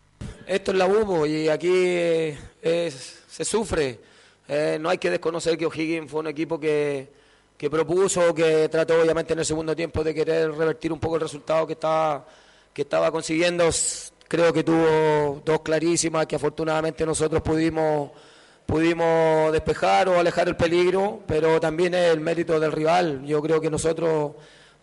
[0.47, 3.99] Esto es la UBO y aquí eh, es- se sufre.
[4.49, 7.12] Eh, no hay que desconocer que O'Higgins fue un equipo que,
[7.57, 11.23] que propuso, que trató obviamente en el segundo tiempo de querer revertir un poco el
[11.23, 12.27] resultado que estaba,
[12.73, 13.69] que estaba consiguiendo.
[14.29, 18.11] Creo que tuvo dos clarísimas que afortunadamente nosotros pudimos,
[18.66, 23.25] pudimos despejar o alejar el peligro, pero también el mérito del rival.
[23.25, 24.33] Yo creo que nosotros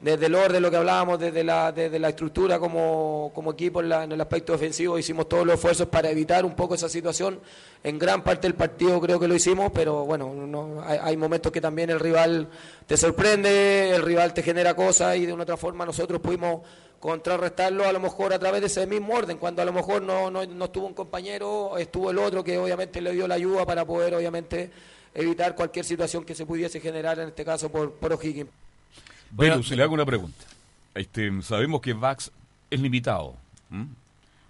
[0.04, 3.88] desde el orden, lo que hablábamos, desde la, desde la estructura como, como equipo en,
[3.88, 7.40] la- en el aspecto defensivo, hicimos todos los esfuerzos para evitar un poco esa situación.
[7.86, 11.62] En gran parte del partido creo que lo hicimos, pero bueno, no, hay, momentos que
[11.62, 12.50] también el rival
[12.86, 16.62] te sorprende, el rival te genera cosas y de una otra forma nosotros pudimos
[17.00, 20.30] contrarrestarlo a lo mejor a través de ese mismo orden, cuando a lo mejor no,
[20.30, 23.86] no, no estuvo un compañero, estuvo el otro que obviamente le dio la ayuda para
[23.86, 24.70] poder obviamente
[25.14, 28.50] evitar cualquier situación que se pudiese generar, en este caso por, por O'Higgins.
[29.36, 30.44] Bueno, se le hago una pregunta.
[30.96, 32.32] Este, sabemos que Vax
[32.70, 33.36] es limitado,
[33.72, 33.88] ¿m?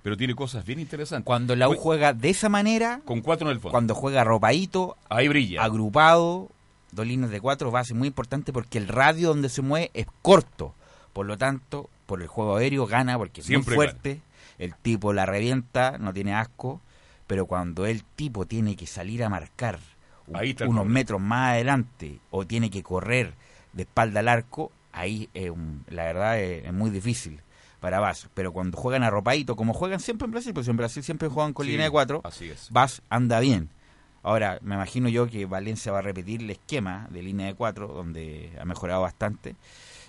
[0.01, 1.25] pero tiene cosas bien interesantes.
[1.25, 3.71] Cuando la U juega de esa manera, con cuatro en el fondo.
[3.71, 5.63] cuando juega arropadito, Ahí brilla.
[5.63, 6.49] agrupado,
[6.91, 9.91] dos líneas de cuatro, va a ser muy importante porque el radio donde se mueve
[9.93, 10.73] es corto.
[11.13, 14.19] Por lo tanto, por el juego aéreo gana porque es Siempre muy fuerte.
[14.59, 16.81] El tipo la revienta, no tiene asco.
[17.27, 19.79] Pero cuando el tipo tiene que salir a marcar
[20.27, 23.33] un- Ahí unos metros más adelante o tiene que correr
[23.73, 25.29] de espalda al arco, ahí
[25.89, 27.41] la verdad es, es muy difícil
[27.79, 28.29] para Vaz.
[28.33, 31.65] Pero cuando juegan arropadito, como juegan siempre en Brasil, pues en Brasil siempre juegan con
[31.65, 32.67] Sí, línea de cuatro, así es.
[32.71, 33.69] Vaz anda bien.
[34.21, 37.89] Ahora, me imagino yo que Valencia va a repetir el esquema de línea de cuatro,
[37.89, 39.57] donde ha mejorado bastante.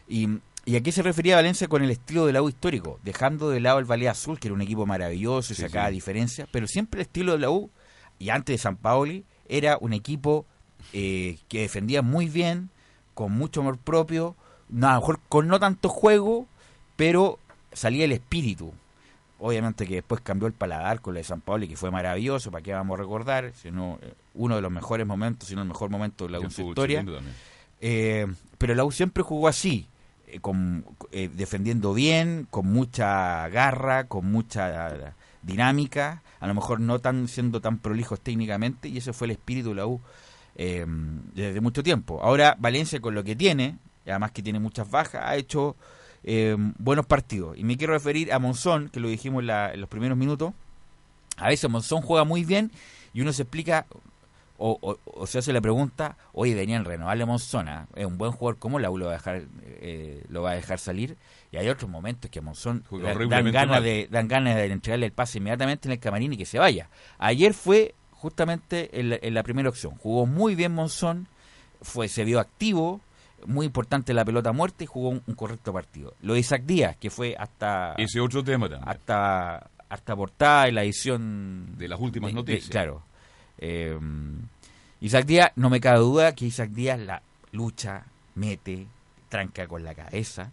[0.07, 0.29] Y,
[0.67, 3.81] y a qué se refería Valencia con el estilo del lado histórico, dejando de lado
[3.81, 5.95] el Valle Azul, que era un equipo maravilloso y Sí, sacaba sí.
[5.95, 7.71] diferencias, pero siempre el estilo de la U,
[8.21, 10.47] y antes de San Paoli, era un equipo
[10.93, 12.71] eh, que defendía muy bien,
[13.15, 14.37] con mucho amor propio,
[14.69, 16.47] no, a lo mejor con no tanto juego,
[16.97, 17.39] pero
[17.73, 18.73] salía el espíritu.
[19.39, 22.63] Obviamente que después cambió el paladar con la de San Pablo, que fue maravilloso, para
[22.63, 26.25] qué vamos a recordar, sino eh, uno de los mejores momentos, sino el mejor momento
[26.27, 27.05] de la U historia.
[27.81, 28.27] Eh,
[28.59, 29.87] pero la U siempre jugó así,
[30.29, 36.99] eh, con, eh, defendiendo bien, con mucha garra, con mucha dinámica, a lo mejor no
[37.01, 40.01] tan siendo tan prolijos técnicamente, y ese fue el espíritu de la U
[40.57, 40.87] eh,
[41.35, 42.21] desde mucho tiempo.
[42.23, 45.77] Ahora Valencia con lo que tiene, además que tiene muchas bajas, ha hecho
[46.23, 47.57] eh, buenos partidos.
[47.59, 50.53] Y me quiero referir a Monzón, que lo dijimos en, la- en los primeros minutos.
[51.37, 52.71] A veces Monzón juega muy bien
[53.13, 53.87] y uno se explica
[54.57, 57.89] o, o- o se hace la pregunta, oye, venían renovarle a Monzón, ¿ah?
[57.97, 60.55] es un buen jugador, ¿cómo la U lo va a dejar, eh, lo va a
[60.55, 61.17] dejar salir?
[61.51, 62.85] Y hay otros momentos que a Monzón
[63.29, 66.47] dan ganas, de, dan ganas de entregarle el pase inmediatamente en el camarín y que
[66.47, 66.89] se vaya.
[67.19, 67.95] Ayer fue
[68.25, 71.29] justamente en la, en la primera opción, jugó muy bien Monzón,
[71.83, 73.03] fue, se vio activo,
[73.45, 76.15] muy importante la pelota muerta y jugó un, un correcto partido.
[76.23, 77.93] Lo de Isaac Díaz, que fue hasta...
[77.99, 78.89] Ese otro tema también.
[78.89, 81.75] Hasta, hasta portada en la edición...
[81.77, 82.71] De las últimas de- de- noticias.
[82.71, 83.03] claro.
[83.59, 83.99] Eh,
[85.03, 87.21] Isaac Díaz, no me cabe duda que Isaac Díaz la
[87.53, 88.05] lucha,
[88.37, 88.87] mete,
[89.29, 90.51] tranca con la cabeza.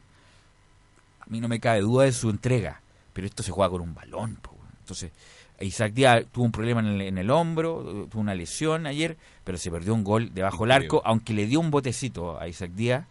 [1.22, 2.82] A mí no me cabe duda de su entrega,
[3.13, 4.36] pero esto se juega con un balón.
[4.41, 4.51] po.
[4.82, 5.11] Entonces,
[5.62, 9.57] Isaac Díaz tuvo un problema en el, en el hombro, tuvo una lesión ayer, pero
[9.57, 13.05] se perdió un gol debajo del arco, aunque le dio un botecito a Isaac Díaz.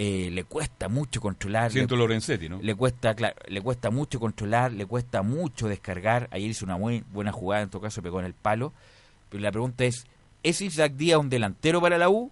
[0.00, 1.72] eh, le cuesta mucho controlar.
[1.72, 2.60] Siento le, Lorenzetti, ¿no?
[2.62, 6.28] le cuesta, claro, le cuesta mucho controlar, le cuesta mucho descargar.
[6.30, 8.72] Ayer hizo una muy buena jugada, en todo caso pegó en el palo.
[9.28, 10.06] Pero la pregunta es,
[10.44, 12.30] ¿es Isaac Díaz un delantero para la U?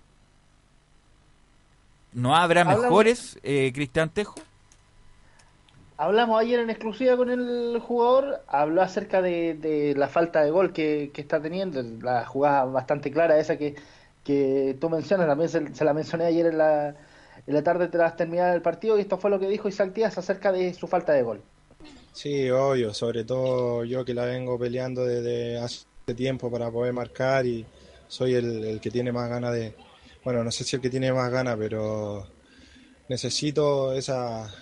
[2.12, 4.36] ¿No habrá mejores, eh, Cristian Tejo?
[5.98, 11.10] Hablamos ayer en exclusiva con el jugador, habló acerca de, la falta de gol que,
[11.14, 13.74] que está teniendo, la jugada bastante clara esa que,
[14.22, 16.88] que tú mencionas, también se, se la mencioné ayer en la,
[17.46, 20.18] en la tarde tras terminar el partido y esto fue lo que dijo Isaac Díaz
[20.18, 21.42] acerca de su falta de gol.
[22.12, 27.46] Sí, obvio, sobre todo yo que la vengo peleando desde hace tiempo para poder marcar
[27.46, 27.64] y
[28.08, 29.74] soy el, el que tiene más ganas de,
[30.24, 32.26] bueno, no sé si el que tiene más ganas, pero
[33.08, 34.52] necesito esa,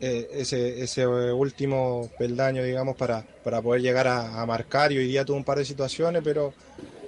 [0.00, 5.24] eh, ese, ese último peldaño, digamos, para, para poder llegar a, marcar y hoy día
[5.24, 6.56] tuve un par de situaciones, pero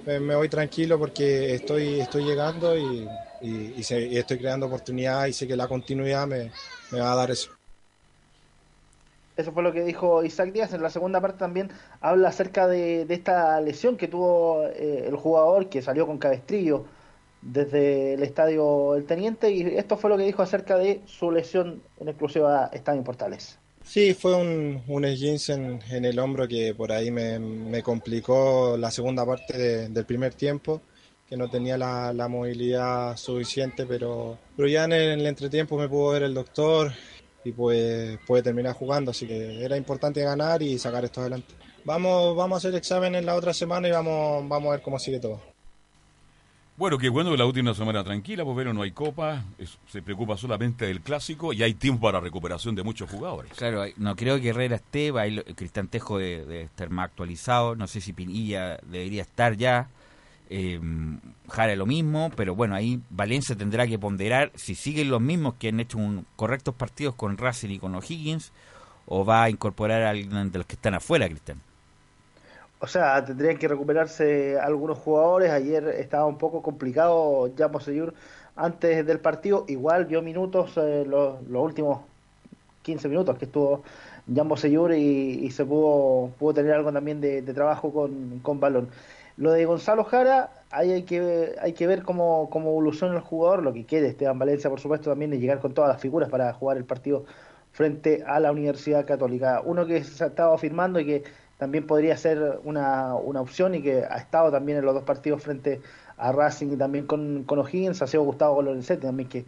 [0.05, 5.31] me, me voy tranquilo porque estoy, estoy llegando y, y- sé- y estoy creando oportunidades
[5.35, 6.53] y sé que la continuidad me,
[6.99, 7.51] va a dar eso.
[9.35, 10.73] Eso fue lo que dijo Isaac Díaz.
[10.73, 11.69] En la segunda parte también
[12.01, 16.85] habla acerca de, de esta lesión que tuvo eh, el jugador que salió con cabestrillo
[17.45, 21.83] desde el estadio El Teniente y esto fue lo que dijo acerca de su lesión
[21.99, 23.59] en exclusiva Estadio en Portales.
[23.83, 28.77] Sí, fue un, un esguince en, en el hombro que por ahí me, me complicó
[28.77, 30.81] la segunda parte de- del primer tiempo,
[31.27, 35.77] que no tenía la, la movilidad suficiente, pero, pero ya en el, en el entretiempo
[35.77, 36.91] me pudo ver el doctor
[37.43, 41.53] y pues pude terminar jugando, así que era importante ganar y sacar esto adelante.
[41.83, 45.19] Vamos, vamos a hacer exámenes la otra semana y vamos, vamos a ver cómo sigue
[45.19, 45.52] todo.
[46.75, 49.43] Bueno, qué bueno que la última semana tranquila, pero no hay copa,
[49.87, 53.51] se preocupa solamente del clásico y hay tiempo para recuperación de muchos jugadores.
[53.53, 57.75] Claro, no creo que Herrera esté, ahí lo- Cristian Tejo debe, debe estar más actualizado,
[57.75, 59.87] no sé si Pinilla debería estar ya,
[60.49, 60.79] eh,
[61.47, 65.69] Jara lo mismo, pero bueno, ahí Valencia tendrá que ponderar si siguen los mismos que
[65.69, 68.51] han hecho un, correctos partidos con Racing y con O'Higgins,
[69.05, 71.61] o va a incorporar a alguien de los que están afuera, Cristian.
[72.83, 75.51] O sea, tendrían que recuperarse algunos jugadores.
[75.51, 78.13] Ayer estaba un poco complicado Jambo Seyur
[78.57, 79.63] antes del partido.
[79.69, 82.01] Igual vio minutos, eh, los, los últimos
[82.81, 83.83] 15 minutos que estuvo
[84.35, 88.59] Jambo Seyur y, y se pudo, pudo tener algo también de, de trabajo con, con
[88.59, 88.89] balón.
[89.37, 93.63] Lo de Gonzalo Jara, ahí hay que, hay que ver cómo, cómo evoluciona el jugador.
[93.63, 96.51] Lo que quede Esteban Valencia, por supuesto, también es llegar con todas las figuras para
[96.51, 97.23] jugar el partido
[97.71, 99.61] frente a la Universidad Católica.
[99.63, 101.23] Uno que se ha estado firmando y que
[101.57, 105.43] también podría ser una, una opción y que ha estado también en los dos partidos
[105.43, 105.81] frente
[106.17, 109.45] a Racing y también con, con O'Higgins, ha sido Gustavo Lorenzetti también que,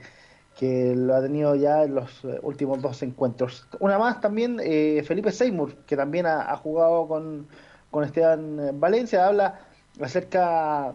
[0.57, 3.67] que lo ha tenido ya en los eh, últimos dos encuentros.
[3.79, 7.47] Una más también, eh, Felipe Seymour, que también ha, ha jugado con,
[7.91, 9.59] con Esteban Valencia, habla
[10.01, 10.93] acerca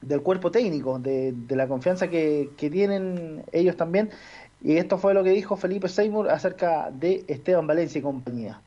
[0.00, 4.10] del cuerpo técnico, de, de la confianza que, que tienen ellos también.
[4.62, 8.60] Y esto fue lo que dijo Felipe Seymour acerca de Esteban Valencia y compañía.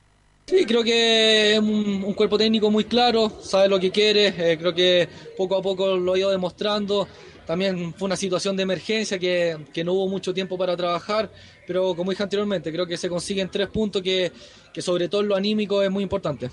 [0.45, 4.73] Sí, creo que es un, cuerpo técnico muy claro, sabe lo que quiere, eh, creo
[4.73, 7.07] que poco a poco lo ha ido demostrando.
[7.45, 11.29] También fue una situación de emergencia que, que no hubo mucho tiempo para trabajar,
[11.65, 14.31] pero como dije anteriormente, creo que se consiguen tres puntos que,
[14.73, 16.49] que sobre todo en lo anímico es muy importante.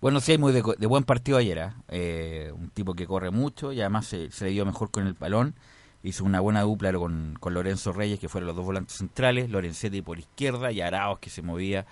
[0.00, 1.58] Bueno, sí, muy de, buen partido ayer.
[1.58, 1.76] ¿ah?
[1.88, 5.54] Eh, un tipo que corre mucho y además se, se dio mejor con el balón.
[6.02, 9.50] Hizo una buena dupla con, con Lorenzo Reyes, que fueron los dos volantes centrales.
[9.50, 11.84] Lorenzetti por izquierda y Araos, que se movía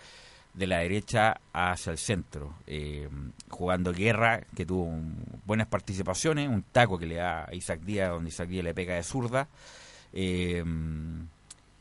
[0.56, 2.54] de la derecha hacia el centro.
[2.66, 3.08] Eh,
[3.48, 6.48] jugando guerra, que tuvo un- buenas participaciones.
[6.48, 9.48] Un taco que le da a Isaac Díaz, donde Isaac Díaz le pega de zurda.
[10.12, 10.64] Eh,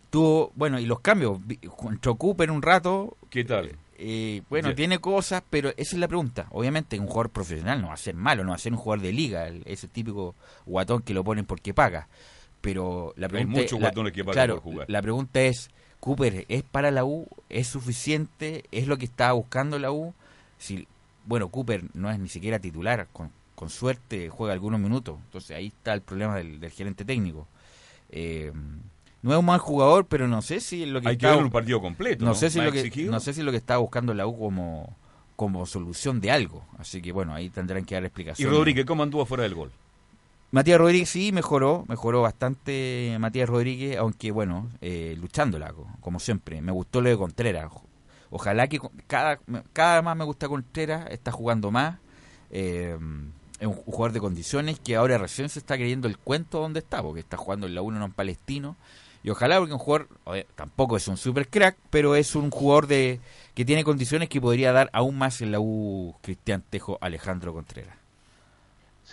[0.09, 1.39] tuvo, bueno, y los cambios.
[1.75, 3.17] Contra Cooper un rato.
[3.29, 3.71] ¿Qué tal?
[3.97, 4.75] Eh, bueno, Ya.
[4.75, 6.47] tiene cosas, pero esa es la pregunta.
[6.51, 9.01] Obviamente, un jugador profesional no va a ser malo, no va a ser un jugador
[9.05, 12.07] de liga, ese típico guatón que lo ponen porque paga.
[12.59, 14.89] Pero la Hay pregunta muchos la- guatones que pagan claro, por jugar.
[14.89, 15.69] La pregunta es:
[16.05, 17.27] ¿Cooper es para la U?
[17.49, 18.63] ¿Es suficiente?
[18.71, 20.13] ¿Es lo que estaba buscando la U?
[20.59, 20.87] Si,
[21.25, 25.17] bueno, Cooper no es ni siquiera titular, con, con suerte juega algunos minutos.
[25.25, 27.47] Entonces ahí está el problema del, del gerente técnico.
[28.11, 28.51] Eh,
[29.23, 31.39] no es un mal jugador, pero no sé si lo que Hay que está- verlo
[31.41, 32.35] en un partido completo, ¿no?
[32.35, 34.95] sé si lo que no sé si lo que está buscando la U como
[35.35, 36.63] como solución de algo.
[36.77, 38.55] Así que bueno, ahí tendrán que dar Y explicaciones.
[38.55, 39.71] Rodríguez, ¿cómo anduvo fuera del gol?
[40.51, 46.61] Matías Rodríguez sí mejoró, mejoró bastante Matías Rodríguez, aunque bueno, eh, luchándola, co- como siempre.
[46.61, 47.71] Me gustó lo de Contreras.
[48.29, 49.39] Ojalá que cada,
[49.73, 51.97] cada más me gusta Contreras, está jugando más.
[52.51, 52.97] eh,
[53.59, 57.01] es un jugador de condiciones que ahora recién se está creyendo el cuento donde está,
[57.01, 58.75] porque está jugando en la 1 en Palestino.
[59.23, 60.09] Y ojalá porque un jugador,
[60.55, 63.19] tampoco es un super crack, pero es un jugador de
[63.55, 67.95] que tiene condiciones que podría dar aún más en la U Cristian Tejo Alejandro Contreras.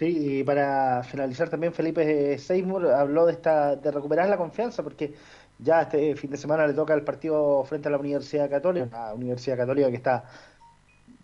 [0.02, 5.14] Sí, y para finalizar también Felipe Seymour habló de esta de recuperar la confianza porque
[5.60, 9.14] ya este fin de semana le toca el partido frente a la Universidad Católica, una
[9.14, 10.24] Universidad Católica que está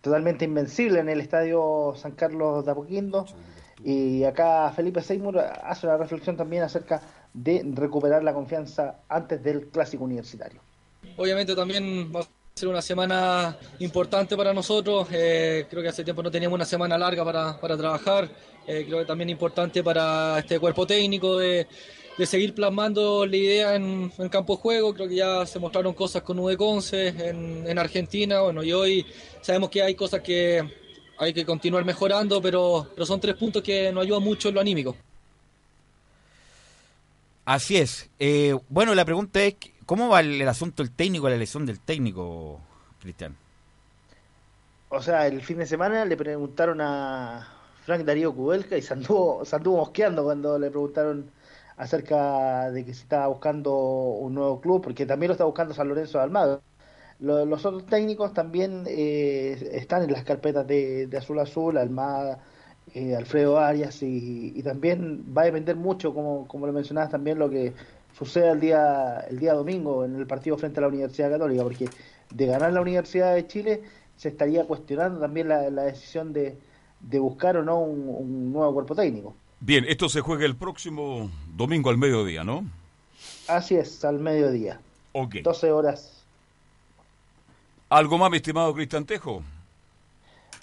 [0.01, 3.27] totalmente invencible en el estadio San Carlos de Apoquindo
[3.83, 7.03] y acá Felipe Seymour hace una reflexión también acerca
[7.35, 10.61] de recuperar la confianza antes del clásico universitario.
[11.17, 15.09] Obviamente también va a ser una semana importante para nosotros.
[15.13, 18.29] eh, creo que hace tiempo no teníamos una semana larga para, para trabajar.
[18.67, 21.67] eh, creo que también importante para este cuerpo técnico de,
[22.19, 24.93] de seguir plasmando la idea en, en campo de juego.
[24.93, 28.41] Creo que ya se mostraron cosas con UD Conce en, en Argentina.
[28.41, 29.07] Bueno, y hoy
[29.41, 30.63] sabemos que hay cosas que
[31.21, 34.61] hay que continuar mejorando, pero, pero son tres puntos que nos ayudan mucho en lo
[34.61, 34.95] anímico.
[37.45, 38.11] Así es.
[38.19, 39.55] Eh, bueno, la pregunta es,
[39.89, 42.61] ¿cómo va el, asunto del técnico, la elección del técnico,
[43.01, 43.37] Cristian?
[44.91, 47.47] O sea, el fin de semana le preguntaron a
[47.85, 51.31] Frank Darío Kubelka y se anduvo, se anduvo mosqueando cuando le preguntaron
[51.77, 55.89] acerca de que se estaba buscando un nuevo club, porque también lo está buscando San
[55.89, 56.63] Lorenzo de Almagro.
[57.21, 62.41] Lo- los otros técnicos también eh, están en las carpetas de, de Azul Azul, Almada,
[62.95, 67.39] eh, Alfredo Arias, y, y también va a depender mucho, como, como lo mencionabas también,
[67.39, 67.75] lo que
[68.17, 71.89] suceda el día, el día domingo en el partido frente a la Universidad Católica, porque
[72.31, 73.83] de ganar la Universidad de Chile
[74.17, 76.59] se estaría cuestionando también la, la decisión de,
[77.01, 79.35] de buscar o no un, un nuevo cuerpo técnico.
[79.61, 82.65] Bien, esto se juega el próximo domingo al mediodía, ¿no?
[83.49, 84.81] Así es, al mediodía.
[85.13, 85.37] Ok.
[85.43, 86.23] 12 horas.
[87.89, 89.43] ¿Algo más, mi estimado Cristian Tejo?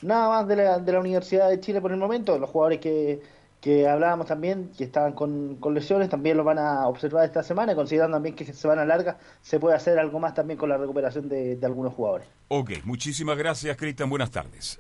[0.02, 2.38] Nada más de la, de la Universidad de Chile por el momento.
[2.38, 3.22] Los jugadores que,
[3.66, 7.72] que hablábamos también, que estaban con, con lesiones, también los van a observar esta semana,
[7.72, 10.70] y considerando también que se van a larga, se puede hacer algo más también con
[10.70, 12.28] la recuperación de, de algunos jugadores.
[12.48, 14.08] Ok, muchísimas gracias, Cristian.
[14.08, 14.80] Buenas tardes.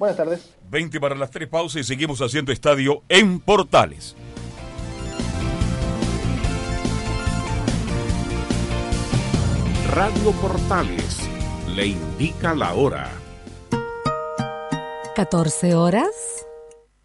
[0.00, 0.52] Buenas tardes.
[0.68, 4.16] 20 para las tres pausas y seguimos haciendo estadio en Portales.
[9.92, 11.20] Radio Portales
[11.72, 13.12] le indica la hora.
[15.14, 16.33] 14 horas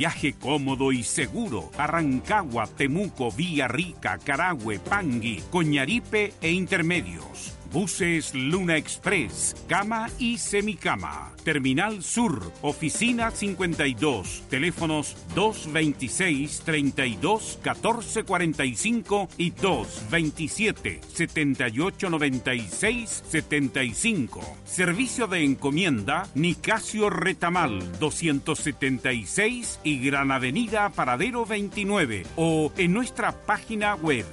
[0.00, 1.68] Viaje cómodo y seguro.
[1.76, 7.59] Arrancagua, Temuco, Villarrica, Carahue, Pangui, Coñaripe e Intermedios.
[7.72, 11.32] Buses Luna Express, cama y semicama.
[11.44, 24.40] Terminal Sur, oficina 52, teléfonos 226 32 14 45 y 227 78 96 75.
[24.64, 33.94] Servicio de encomienda Nicasio Retamal 276 y Gran Avenida Paradero 29 o en nuestra página
[33.94, 34.26] web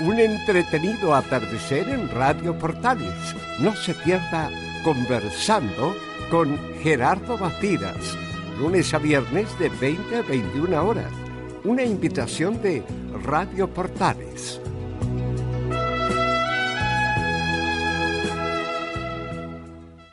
[0.00, 3.34] Un entretenido atardecer en Radio Portales.
[3.58, 4.50] No se pierda
[4.82, 5.94] conversando
[6.30, 8.16] con Gerardo Batidas,
[8.58, 11.12] lunes a viernes de 20 a 21 horas.
[11.64, 12.82] Una invitación de
[13.24, 14.58] Radio Portales.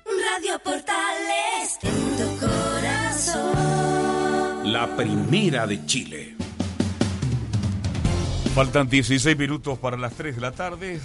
[0.06, 3.54] Radio Portales en tu corazón.
[4.74, 6.47] La primera de Chile.
[8.58, 11.00] Faltan 16 minutos para las 3 de la tarde.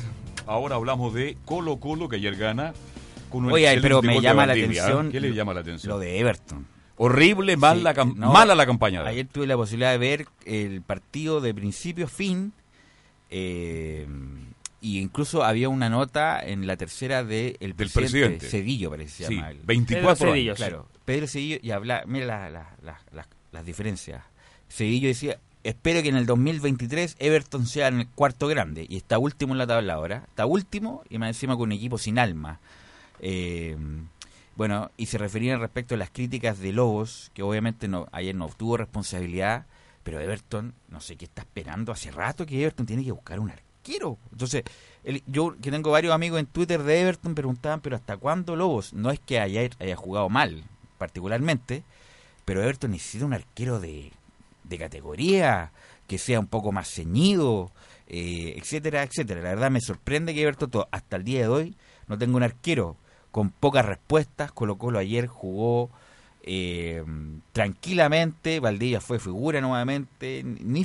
[0.47, 2.73] ahora hablamos de Colo Colo, que ayer gana.
[3.29, 4.63] Con un Oye, pero me llama la ¿eh?
[4.65, 5.13] atención.
[5.13, 5.91] ¿Qué le llama la atención?
[5.93, 6.67] Lo de Everton.
[6.97, 9.05] Horrible, mal Sí, la cam- no, mala la campaña.
[9.05, 12.55] Ayer tuve la posibilidad de ver el partido de principio a fin.
[13.29, 14.07] eh,
[14.81, 18.47] y incluso había una nota en la tercera de el Del presidente, presidente.
[18.49, 19.51] Cedillo, parece que se Sí, llama.
[19.51, 19.61] él.
[19.65, 20.57] 24 Pedro Cedillo, años.
[20.59, 24.23] Claro, Pedro Cedillo, y habla, mira la- la- la- la- las diferencias.
[24.69, 29.19] Cedillo decía, espero que en el 2023 Everton sea en el cuarto grande, y está
[29.19, 32.61] último en la tabla ahora, está último y más encima con un equipo sin alma.
[33.21, 33.77] Eh,
[34.57, 38.45] bueno, y se referían respecto a las críticas de Lobos, que obviamente no ayer no
[38.47, 39.67] obtuvo responsabilidad,
[40.03, 43.51] pero Everton, no sé qué está esperando, hace rato que Everton tiene que buscar un
[43.51, 44.19] arquero.
[44.33, 44.65] Entonces,
[45.05, 48.93] el- yo que tengo varios amigos en Twitter de Everton preguntaban, pero ¿hasta cuándo Lobos?
[48.93, 50.65] No es que haya, haya jugado mal,
[50.99, 51.83] particularmente,
[52.45, 54.13] pero Everton necesita un arquero de,
[54.73, 55.73] de categoría,
[56.07, 57.71] que sea un poco más ceñido,
[58.09, 59.41] eh, etcétera, etcétera.
[59.43, 61.77] La verdad me sorprende que Everton to- hasta el día de hoy
[62.09, 62.97] no tenga un arquero
[63.31, 64.53] con pocas respuestas.
[64.53, 65.91] Colo Colo ayer jugó
[66.43, 67.03] eh,
[67.53, 70.85] tranquilamente, Valdivia fue figura nuevamente, ni,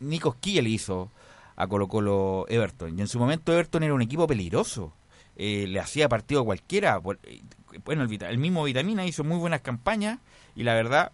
[0.00, 1.10] ni, cosquilla le hizo
[1.56, 2.98] a Colo Colo Everton.
[2.98, 4.92] Y en su momento Everton era un equipo peligroso,
[5.40, 7.00] Eh, le hacía partido a cualquiera.
[7.00, 7.42] Por- eh,
[7.84, 10.18] Bueno, el, el mismo Vitamina hizo muy buenas campañas
[10.56, 11.12] y la verdad,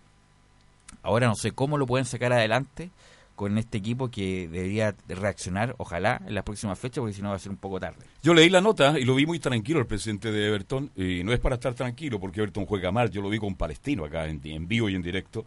[1.04, 2.90] ahora no sé cómo lo pueden sacar adelante
[3.34, 7.36] con este equipo que debería reaccionar, ojalá, en las próximas fechas, porque si no va
[7.36, 8.04] a ser un poco tarde.
[8.22, 10.90] Yo leí la nota y lo vi muy tranquilo el presidente de Everton.
[10.96, 13.10] Y no es para estar tranquilo porque Everton juega mal.
[13.10, 15.44] Yo lo vi con Palestino acá en, vivo y en directo.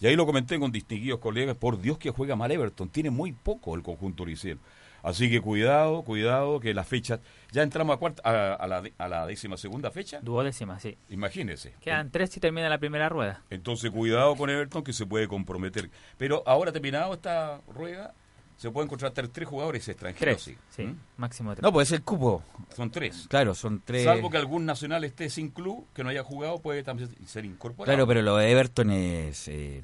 [0.00, 1.56] Y ahí lo comenté con distinguidos colegas.
[1.56, 2.88] Por Dios que juega mal Everton.
[2.88, 4.58] Tiene muy poco el conjunto Liceo.
[5.02, 7.20] Así que cuidado, cuidado, que la fecha.
[7.52, 10.20] Ya entramos a, cuarta, a, a la, a la décima segunda fecha.
[10.20, 10.96] Duodécima, sí.
[11.08, 11.74] Imagínese.
[11.80, 13.42] Quedan tres y termina la primera rueda.
[13.50, 15.90] Entonces, cuidado con Everton que se puede comprometer.
[16.16, 18.12] Pero ahora terminado esta rueda,
[18.56, 20.42] se pueden contratar tres jugadores extranjeros.
[20.42, 20.58] Tres, sí.
[20.76, 20.96] sí, ¿Mm?
[21.16, 21.62] máximo tres.
[21.62, 22.42] No, pues es el cupo.
[22.74, 23.26] Son tres.
[23.28, 24.04] Claro, son tres.
[24.04, 27.94] Salvo que algún nacional esté sin club, que no haya jugado, puede también ser incorporado.
[27.94, 29.80] Claro, pero lo de Everton es, eh,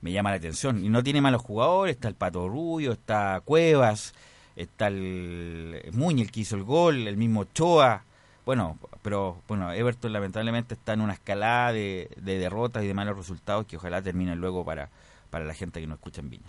[0.00, 0.84] me llama la atención.
[0.84, 4.14] Y no tiene malos jugadores, está el Pato Rubio, está Cuevas,
[4.56, 8.02] está el Muñe, el que hizo el gol, el mismo Ochoa.
[8.44, 13.16] Bueno, pero bueno, Everton lamentablemente está en una escalada de, de derrotas y de malos
[13.16, 14.88] resultados que ojalá terminen luego para,
[15.30, 16.46] para la gente que nos escucha en Viña.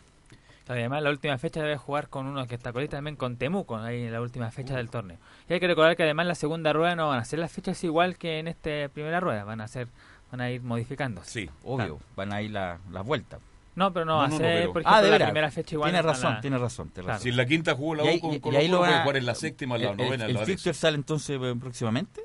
[0.67, 4.03] Además, la última fecha debe jugar con uno que está colista también con Temuco, ahí
[4.03, 5.17] en la última fecha del torneo.
[5.49, 7.83] Y hay que recordar que además la segunda rueda no van a ser las fechas
[7.83, 9.87] igual que en esta primera rueda, van a ser
[10.31, 11.21] van a ir modificando.
[11.25, 13.39] Sí, obvio, van a ir la- las vueltas.
[13.75, 15.89] No, pero no, va a ser, pero- por Ah, ejemplo, de la primera fecha igual.
[15.91, 16.91] Tiene van a- razón, tiene razón.
[17.19, 19.01] Si en la quinta jugó la U con y- Colo y ahí lo van a-
[19.01, 22.21] jugar en la séptima, la el- novena, en ¿El fixture sale entonces eh, próximamente?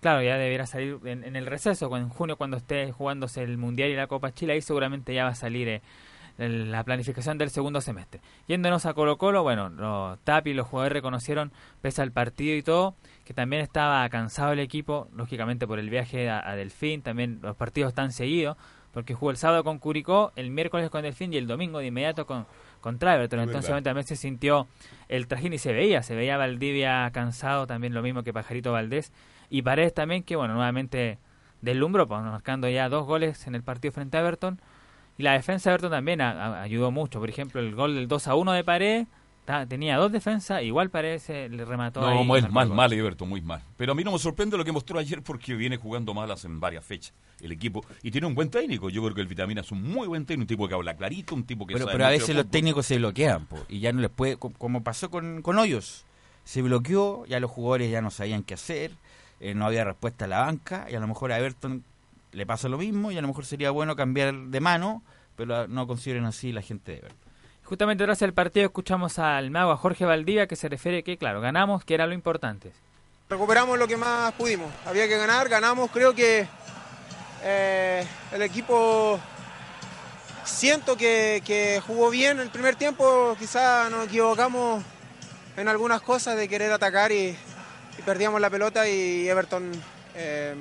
[0.00, 3.88] Claro, ya deberá salir en, en el receso, en junio cuando esté jugándose el Mundial
[3.90, 5.80] y la Copa Chile, ahí seguramente ya va a salir eh,
[6.36, 8.20] la planificación del segundo semestre.
[8.48, 12.62] Yéndonos a Colo Colo, bueno, los Tapi y los jugadores reconocieron, pese al partido y
[12.62, 17.38] todo, que también estaba cansado el equipo, lógicamente por el viaje a, a Delfín, también
[17.40, 18.56] los partidos están seguidos,
[18.94, 22.26] porque jugó el sábado con Curicó, el miércoles con Delfín y el domingo de inmediato
[22.26, 22.46] con,
[22.80, 23.40] contra Everton.
[23.40, 23.82] Es Entonces verdad.
[23.82, 24.66] también se sintió
[25.08, 29.12] el trajín y se veía, se veía Valdivia cansado, también lo mismo que Pajarito Valdés.
[29.50, 31.18] Y Paredes también, que bueno, nuevamente
[31.60, 34.60] deslumbró, pues, marcando ya dos goles en el partido frente a Everton.
[35.18, 37.20] Y la defensa de Everton también a- a- ayudó mucho.
[37.20, 39.06] Por ejemplo, el gol del 2 a 1 de Paredes,
[39.68, 43.28] tenía dos defensas, igual Paredes se le remató ahí No, y mal, mal, mal, Everton,
[43.28, 43.62] muy mal.
[43.76, 46.48] Pero a mí no me sorprende lo que mostró ayer porque viene jugando mal hace
[46.50, 47.84] varias fechas el equipo.
[48.02, 48.88] Y tiene un buen técnico.
[48.88, 51.34] Yo creo que el Vitamina es un muy buen técnico, un tipo que habla clarito,
[51.34, 53.92] un tipo que Pero, sabe pero a veces los técnicos se bloquean po, y ya
[53.92, 56.04] no les puede, co- como pasó con, con Hoyos,
[56.44, 58.92] se bloqueó, ya los jugadores ya no sabían qué hacer,
[59.40, 61.84] eh, no había respuesta a la banca y a lo mejor a Everton
[62.32, 65.02] le pasa lo mismo y a lo mejor sería bueno cambiar de mano,
[65.36, 67.23] pero no consideren así la gente de Everton.
[67.64, 71.40] Justamente tras el partido escuchamos al mago, a Jorge Valdivia, que se refiere que, claro,
[71.40, 72.72] ganamos, que era lo importante.
[73.30, 74.70] Recuperamos lo que más pudimos.
[74.84, 75.90] Había que ganar, ganamos.
[75.90, 76.46] Creo que
[77.42, 79.18] eh, el equipo
[80.44, 83.34] siento que, jugó bien el primer tiempo.
[83.38, 84.84] Quizá nos equivocamos
[85.56, 87.34] en algunas cosas de querer atacar y,
[88.04, 89.70] perdíamos la pelota y Everton
[90.14, 90.54] eh,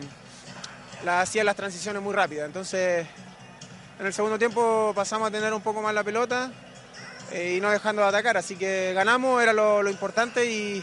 [1.05, 2.45] hacía las transiciones muy rápidas.
[2.45, 3.05] Entonces
[3.99, 6.51] en el segundo tiempo pasamos a tener un poco más la pelota
[7.33, 8.37] eh, y no dejando de atacar.
[8.37, 10.81] Así que ganamos, era lo, lo importante y,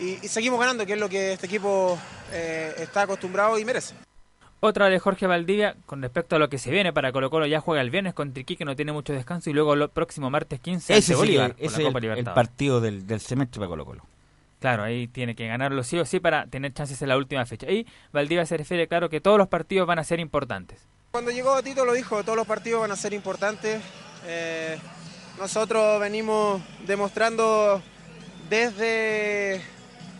[0.00, 1.98] y- y seguimos ganando, que es lo que este equipo
[2.32, 3.94] eh, está acostumbrado y merece.
[4.62, 7.60] Otra de Jorge Valdivia, con respecto a lo que se viene para Colo Colo, ya
[7.60, 10.92] juega el viernes contra Iquique, no tiene mucho descanso, y luego el próximo martes 15
[10.98, 13.86] Ese sí Bolívar, que- ese la es Copa el, partido del, del semestre para Colo
[13.86, 14.02] Colo.
[14.58, 17.70] Claro, ahí tiene que ganarlo sí o sí para tener chances en la última fecha.
[17.70, 20.78] Y Valdivia se refiere, claro, que todos los partidos van a ser importantes.
[21.12, 23.80] Cuando llegó Tito lo dijo, todos los partidos van a ser importantes.
[24.26, 24.76] Eh,
[25.40, 27.82] nosotros venimos demostrando
[28.50, 29.62] desde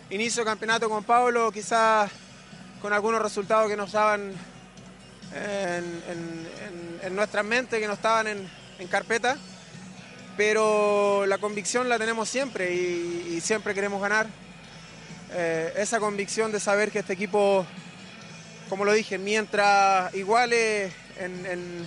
[0.08, 2.10] inicio de campeonato con Pablo, quizás
[2.80, 4.32] con algunos resultados que no estaban
[5.34, 8.48] en, en, en nuestras mentes, que no estaban en,
[8.88, 9.36] carpeta,
[10.38, 14.26] pero la convicción la tenemos siempre y, siempre queremos ganar.
[15.32, 17.66] Eh, esa convicción de saber que este equipo,
[18.70, 21.86] como lo dije, mientras iguale en,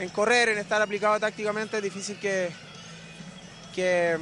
[0.00, 2.50] en, correr, en estar aplicado tácticamente, es difícil que,
[3.74, 4.18] que,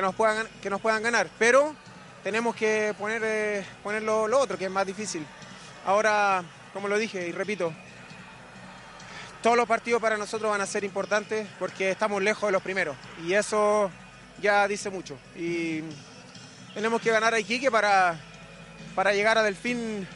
[0.00, 1.28] nos, puedan, que nos puedan ganar.
[1.38, 1.76] Pero
[2.24, 3.64] tenemos que poner, eh,
[4.00, 5.24] lo, lo otro, que es más difícil.
[5.84, 6.42] Ahora,
[6.72, 7.72] como lo dije y repito,
[9.42, 12.96] todos los partidos para nosotros van a ser importantes porque estamos lejos de los primeros
[13.26, 13.90] y eso
[14.40, 15.18] ya dice mucho.
[15.36, 15.82] Y
[16.74, 18.18] tenemos que ganar a Iquique para,
[18.94, 20.06] para llegar a Delfín,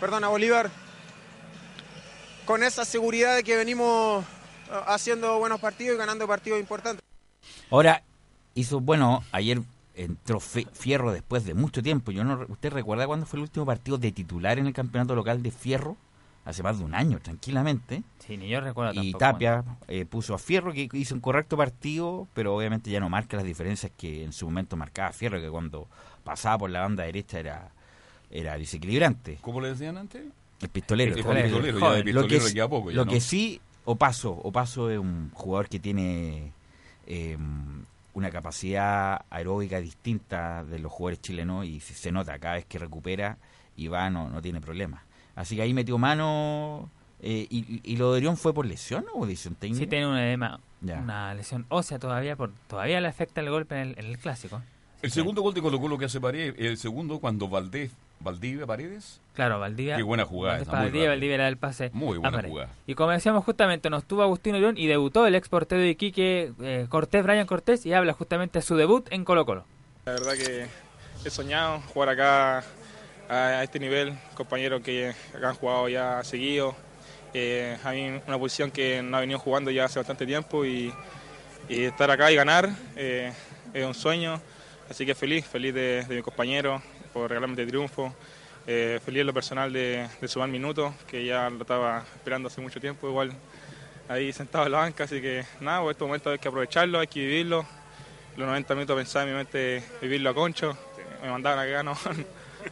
[0.00, 0.70] perdón, a Bolívar,
[2.44, 7.02] con esa seguridad de que venimos eh, haciendo buenos partidos y ganando partidos importantes.
[7.70, 8.02] Ahora,
[8.54, 9.60] hizo, bueno, ayer
[9.94, 12.12] entró Fierro después de mucho tiempo.
[12.12, 15.42] Yo no, ¿Usted recuerda cuándo fue el último partido de titular en el campeonato local
[15.42, 15.96] de Fierro?
[16.44, 18.02] Hace más de un año, tranquilamente.
[18.26, 21.56] Sí, ni yo recuerdo Y tampoco, Tapia eh, puso a Fierro, que hizo un correcto
[21.56, 25.48] partido, pero obviamente ya no marca las diferencias que en su momento marcaba Fierro, que
[25.48, 25.86] cuando
[26.24, 27.70] pasaba por la banda derecha era,
[28.28, 29.38] era desequilibrante.
[29.40, 30.24] ¿Cómo le decían antes?
[30.62, 31.10] El pistolero.
[31.10, 33.10] El pistolero, ya lo pistolero que, queda poco ya, lo ¿no?
[33.12, 36.52] que sí, Opaso, Opaso es un jugador que tiene
[37.06, 37.36] eh,
[38.14, 42.78] una capacidad aeróbica distinta de los jugadores chilenos y se, se nota cada vez que
[42.78, 43.38] recupera
[43.76, 45.02] y va, no, no tiene problemas.
[45.34, 46.90] Así que ahí metió mano.
[47.22, 49.80] eh, y, y lo de Orión fue por lesión o decisión técnica?
[49.84, 50.98] Sí tiene un edema, Ya.
[50.98, 54.60] una lesión ósea todavía, por, todavía le afecta el golpe en el, en el clásico.
[55.00, 57.90] El segundo gol de Colo Colo que hace Paredes, el segundo cuando Valdés,
[58.22, 59.20] Valdivia Paredes.
[59.34, 59.96] Claro, Valdivia.
[59.96, 61.08] Qué buena jugada esa, Valdivia.
[61.08, 61.90] Valdivia era el pase.
[61.92, 62.70] Muy buena jugada.
[62.86, 66.52] Y como decíamos justamente, nos tuvo Agustín Orión y debutó el ex portero de Iquique,
[66.60, 69.64] eh, Cortés, Brian Cortés, y habla justamente de su debut en Colo Colo.
[70.04, 70.66] La verdad que
[71.24, 72.58] he soñado jugar acá
[73.28, 76.74] a, a este nivel, compañeros que acá han jugado ya seguido.
[77.34, 80.92] Eh, a mí una posición que no ha venido jugando ya hace bastante tiempo y,
[81.68, 83.32] y estar acá y ganar eh,
[83.72, 84.40] es un sueño.
[84.90, 86.82] Así que feliz, feliz de, de mi compañero
[87.12, 88.14] por regalarme este triunfo.
[88.66, 92.60] Eh, feliz en lo personal de, de sumar minutos, que ya lo estaba esperando hace
[92.60, 93.32] mucho tiempo, igual
[94.08, 95.04] ahí sentado en la banca.
[95.04, 97.64] Así que nada, pues estos momentos hay que aprovecharlos, hay que vivirlos
[98.36, 100.74] los 90 minutos pensaba en mi mente vivirlo a concho,
[101.22, 101.94] me mandaban acá, no,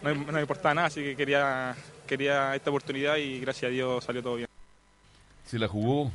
[0.03, 1.77] no, me- no me importaba nada, así que quería,
[2.07, 4.49] quería esta oportunidad y gracias a Dios salió todo bien.
[5.45, 6.11] ¿Se la jugó?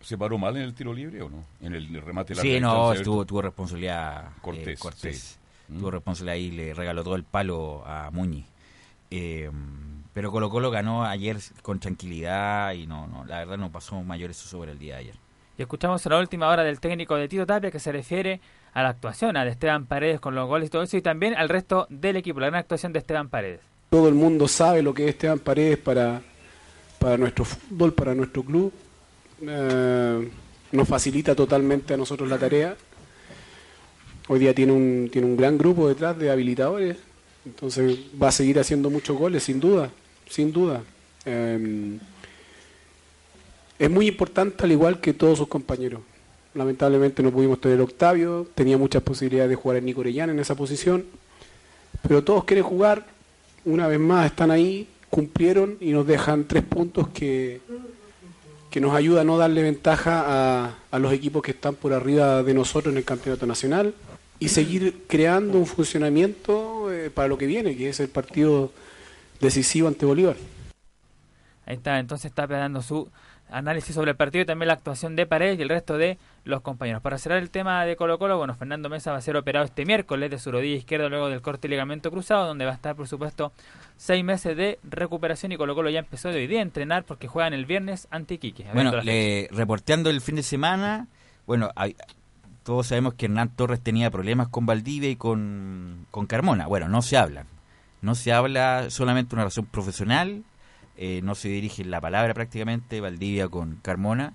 [0.00, 1.44] ¿Se paró mal en el tiro libre o no?
[1.60, 2.94] En el remate de la Sí, no,
[3.26, 5.18] tuvo, responsabilidad eh, Cortés, Cortés.
[5.18, 5.36] sí.
[5.68, 5.78] Mm.
[5.78, 8.46] Tuvo responsabilidad y le regaló todo el palo a Muñiz.
[9.10, 9.50] Eh,
[10.12, 14.30] pero Colo Colo ganó ayer con tranquilidad y no, no, la verdad no pasó mayor
[14.30, 15.14] eso sobre el día de ayer.
[15.56, 18.40] Y escuchamos en la última hora del técnico de Tito Tapia que se refiere
[18.74, 21.34] a la actuación, a de Esteban Paredes con los goles y todo eso, y también
[21.34, 23.60] al resto del equipo, la gran actuación de Esteban Paredes.
[23.90, 26.20] Todo el mundo sabe lo que es Esteban Paredes para,
[26.98, 28.72] para nuestro fútbol, para nuestro club.
[29.40, 30.30] Eh,
[30.72, 32.76] nos facilita totalmente a nosotros la tarea.
[34.30, 36.98] Hoy día tiene un, tiene un gran grupo detrás de habilitadores,
[37.46, 39.90] entonces va a seguir haciendo muchos goles, sin duda,
[40.28, 40.82] sin duda.
[41.24, 41.98] Eh,
[43.78, 46.02] es muy importante, al igual que todos sus compañeros.
[46.52, 50.54] Lamentablemente no pudimos tener Octavio, tenía muchas posibilidades de jugar en Nico Orellana en esa
[50.54, 51.06] posición,
[52.06, 53.06] pero todos quieren jugar,
[53.64, 57.62] una vez más están ahí, cumplieron y nos dejan tres puntos que,
[58.70, 62.42] que nos ayuda a no darle ventaja a, a los equipos que están por arriba
[62.42, 63.94] de nosotros en el campeonato nacional
[64.40, 68.72] y seguir creando un funcionamiento eh, para lo que viene, que es el partido
[69.40, 70.36] decisivo ante Bolívar.
[71.66, 73.08] Ahí está entonces Tapia dando su
[73.50, 76.60] análisis sobre el partido y también la actuación de Paredes y el resto de los
[76.60, 77.00] compañeros.
[77.02, 79.84] Para cerrar el tema de Colo Colo, bueno, Fernando Mesa va a ser operado este
[79.86, 82.94] miércoles de su rodilla izquierda luego del corte y ligamento cruzado, donde va a estar,
[82.94, 83.52] por supuesto,
[83.96, 87.26] seis meses de recuperación y Colo Colo ya empezó de hoy día a entrenar porque
[87.26, 88.66] juegan el viernes ante Iquique.
[88.74, 91.06] Bueno, le, reporteando el fin de semana,
[91.46, 91.96] bueno, hay-
[92.68, 96.66] todos sabemos que Hernán Torres tenía problemas con Valdivia y con, con Carmona.
[96.66, 97.46] Bueno, no se hablan.
[98.02, 100.44] No se habla solamente una relación profesional,
[100.98, 104.34] eh, no se dirige la palabra prácticamente Valdivia con Carmona.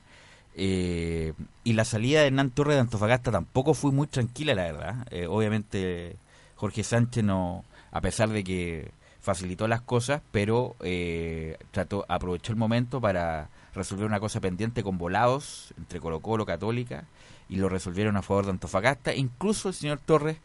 [0.55, 5.07] eh, y la salida de Hernán Torres de Antofagasta tampoco fue muy tranquila, la verdad.
[5.11, 6.15] Eh, obviamente
[6.55, 12.57] Jorge Sánchez no, a pesar de que facilitó las cosas, pero eh, trató, aprovechó el
[12.57, 17.05] momento para resolver una cosa pendiente con volados entre Colo Colo, Católica,
[17.49, 19.13] y lo resolvieron a favor de Antofagasta.
[19.13, 20.37] Incluso el señor Torres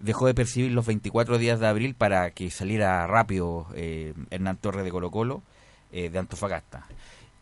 [0.00, 4.84] dejó de percibir los 24 días de abril para que saliera rápido eh, Hernán Torres
[4.84, 5.42] de Colo Colo
[5.92, 6.86] eh, de Antofagasta.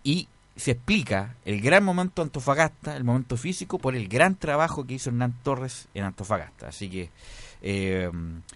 [0.02, 4.94] Y se explica el gran momento Antofagasta, el momento físico, por el gran trabajo que
[4.94, 6.68] hizo Hernán Torres en Antofagasta.
[6.68, 7.10] Así que
[7.62, 8.10] Eh,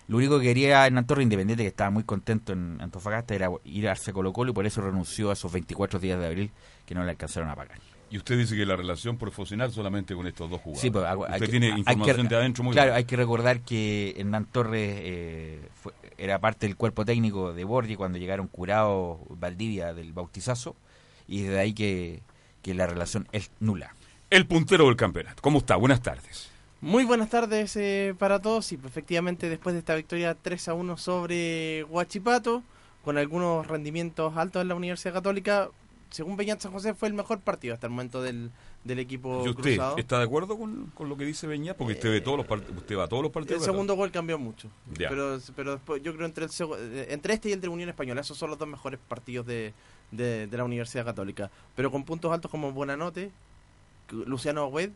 [0.09, 3.89] lo único que quería Hernán Torres, independiente que estaba muy contento en Antofagasta, era ir
[3.89, 6.51] a Colo Colo y por eso renunció a esos 24 días de abril
[6.87, 7.79] que no le alcanzaron a pagar.
[8.11, 10.81] Y usted dice que la relación profesional solamente con estos dos jugadores.
[10.83, 13.05] Sí, pues, hay- usted hay que- tiene hay información que- de adentro muy Claro, hay
[13.05, 18.19] que recordar que Hernán Torres eh, fue- era parte del cuerpo técnico de Borgi cuando
[18.19, 20.75] llegaron curados Valdivia del bautizazo
[21.29, 22.23] y desde ahí que,
[22.63, 23.95] que la relación es nula.
[24.29, 25.41] El puntero del campeonato.
[25.41, 25.77] ¿Cómo está?
[25.77, 26.49] Buenas tardes.
[26.81, 30.75] Muy buenas tardes eh, para todos y pues, efectivamente después de esta victoria 3 a
[30.75, 32.63] 1 sobre Huachipato,
[33.05, 35.69] con algunos rendimientos altos en la Universidad Católica,
[36.11, 38.51] según Beñat San José fue el mejor partido hasta el momento del,
[38.85, 39.97] del equipo ¿Y usted cruzado.
[39.97, 41.77] está de acuerdo con, con lo que dice Beñat?
[41.77, 43.65] Porque usted, ve todos los part- usted va a todos los El partidos.
[43.65, 44.69] segundo gol cambió mucho.
[44.99, 45.09] Ya.
[45.09, 47.89] Pero, pero después yo creo entre, el seg- eh, entre este y el de Unión
[47.89, 49.73] Española, esos son los dos mejores partidos de,
[50.11, 51.51] de, de la Universidad Católica.
[51.77, 53.31] Pero con puntos altos como Buenanote,
[54.11, 54.91] Luciano Agüed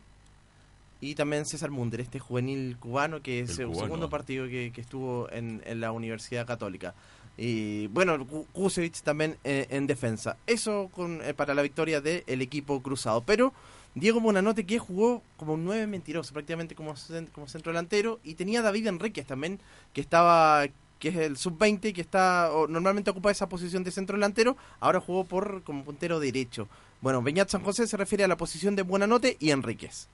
[1.01, 3.83] y también César Munder, este juvenil cubano que es El el cubano.
[3.85, 6.93] segundo partido que, que estuvo en, en la Universidad Católica.
[7.37, 10.37] Y bueno, Ku- Kusevich también eh, en defensa.
[10.47, 13.21] Eso con, eh, para la victoria del equipo cruzado.
[13.21, 13.53] Pero
[13.93, 16.93] Diego Bonanote que jugó como un 9 mentiroso, prácticamente como,
[17.33, 18.19] como centro delantero.
[18.23, 19.59] Y tenía David Enríquez también,
[19.93, 20.65] que estaba
[20.97, 24.55] que es el sub-20, que está normalmente ocupa esa posición de centro delantero.
[24.79, 26.69] Ahora jugó por como puntero derecho.
[27.01, 30.07] Bueno, Beñat San José se refiere a la posición de Buenanote y Enríquez.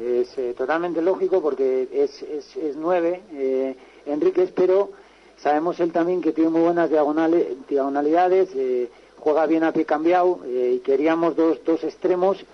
[0.00, 3.76] Es eh, totalmente lógico porque es, es, es nueve eh,
[4.06, 4.90] Enríquez, pero
[5.42, 8.88] sabemos él también que tiene muy buenas diagonales, diagonalidades, eh,
[9.18, 12.44] juega bien a pie cambiado eh, y queríamos dos, dos extremos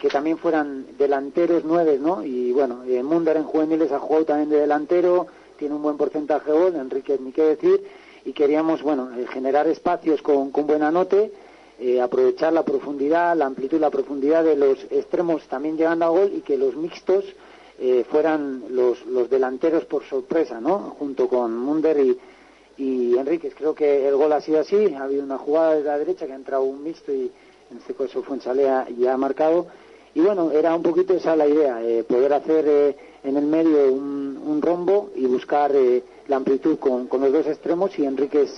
[0.00, 2.24] que también fueran delanteros nueve, ¿no?
[2.24, 5.26] Y bueno, eh, Munder en juveniles ha jugado también de delantero,
[5.56, 7.82] tiene un buen porcentaje de gol, Enríquez ni qué decir,
[8.24, 11.32] y queríamos, bueno, eh, generar espacios con, con buena note,
[11.78, 16.08] eh, aprovechar la profundidad, la amplitud y la profundidad de los extremos también llegando a
[16.08, 17.24] gol y que los mixtos
[17.78, 20.94] eh, fueran los, los delanteros por sorpresa, ¿no?
[20.98, 22.18] Junto con Munder y,
[22.76, 23.54] y Enríquez.
[23.54, 26.32] Creo que el gol ha sido así, ha habido una jugada de la derecha que
[26.32, 27.30] ha entrado un mixto y
[27.70, 29.66] en este caso Fuensalea ya ha marcado.
[30.14, 33.92] Y bueno, era un poquito esa la idea, eh, poder hacer eh, en el medio
[33.92, 38.56] un, un rombo y buscar eh, la amplitud con, con los dos extremos y Enríquez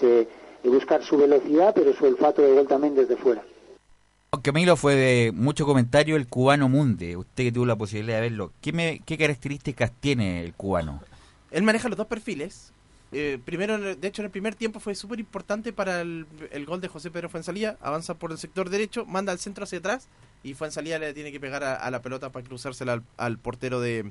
[0.65, 3.43] buscar su velocidad, pero su olfato de gol también desde fuera.
[4.31, 8.23] Aunque Milo fue de mucho comentario el cubano Munde, usted que tuvo la posibilidad de
[8.23, 11.01] verlo, ¿qué, características tiene el cubano?
[11.51, 12.73] Él maneja los dos perfiles.
[13.13, 16.27] Eh, primero, de hecho, en el primer tiempo fue súper importante para el,
[16.67, 17.77] gol de José Pedro Fuensalía.
[17.81, 20.09] Avanza por el sector derecho, manda al centro hacia atrás
[20.43, 24.11] y Fuensalía le tiene que pegar a, la pelota para cruzársela al, al portero de,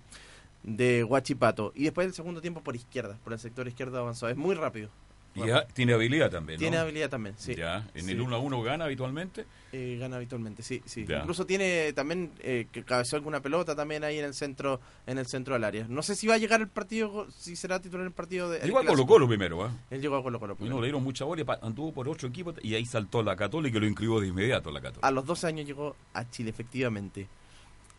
[0.64, 1.72] de Huachipato.
[1.76, 4.30] Y después el segundo tiempo por izquierda, por el sector izquierdo avanzó.
[4.30, 4.90] Es muy rápido.
[5.36, 6.62] Y ya tiene habilidad también, ¿no?
[6.62, 7.56] Tiene habilidad también, sí.
[7.56, 8.12] Ya, en Sí.
[8.12, 9.46] el 1 a 1 gana habitualmente.
[9.74, 11.06] Eh, gana habitualmente, sí, sí.
[11.06, 11.20] Ya.
[11.20, 15.26] Incluso tiene también eh, que cabeceó alguna pelota también ahí en el centro, en el
[15.28, 15.86] centro del área.
[15.90, 18.60] No sé si va a llegar el partido, si será titular en el partido de.
[18.60, 18.86] Llegó a.
[18.86, 19.72] Colo Colo primero, ¿ah?
[19.92, 20.56] Él llegó a Colo Colo.
[20.62, 23.78] Y no le dieron mucha bola, anduvo por ocho equipos y ahí saltó la Católica
[23.78, 25.06] y lo inscribió de inmediato la Católica.
[25.06, 27.28] A los 12 años llegó a Chile, efectivamente.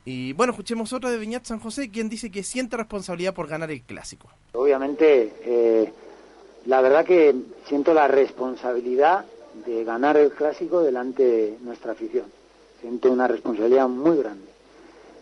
[0.07, 3.70] Y bueno, escuchemos otra de Viñat San José, quien dice que siente responsabilidad por ganar
[3.72, 4.30] el clásico.
[4.53, 5.93] Obviamente, eh,
[6.67, 7.35] la verdad que
[7.67, 9.25] siento la responsabilidad
[9.64, 12.27] de ganar el clásico delante de nuestra afición.
[12.81, 14.47] Siento una responsabilidad muy grande.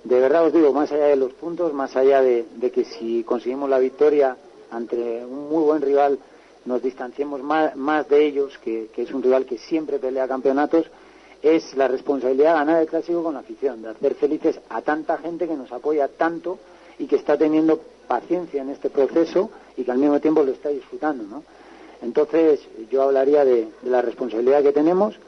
[0.03, 3.71] De verdad os digo, más allá de los puntos, más allá de, que si conseguimos
[3.71, 4.37] la victoria
[4.71, 6.19] ante un muy buen rival,
[6.65, 10.87] nos distanciemos más, más de ellos, que, que es un rival que siempre pelea campeonatos,
[11.43, 15.19] es la responsabilidad de ganar el clásico con la afición, de hacer felices a tanta
[15.19, 16.59] gente que nos apoya tanto
[16.99, 20.69] y que está teniendo paciencia en este proceso y que al mismo tiempo lo está
[20.69, 21.43] disfrutando, ¿no?
[22.03, 25.19] Entonces yo hablaría de, de la responsabilidad que tenemos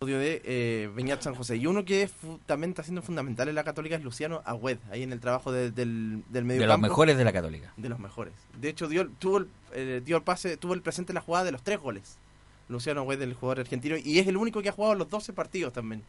[0.00, 1.56] Audio de eh, Beñat San José.
[1.58, 2.12] Y uno que es
[2.46, 5.70] también está siendo fundamental en la Católica es Luciano Agüed, ahí en el trabajo de-
[5.70, 7.72] del, del medio De los mejores de la Católica.
[7.76, 8.34] De los mejores.
[8.60, 11.44] De hecho, dio, tuvo, el, eh, dio el pase, tuvo el presente en la jugada
[11.44, 12.16] de los tres goles.
[12.68, 15.72] Luciano Agüed, el jugador argentino, y es el único que ha jugado los 12 partidos
[15.72, 16.02] también.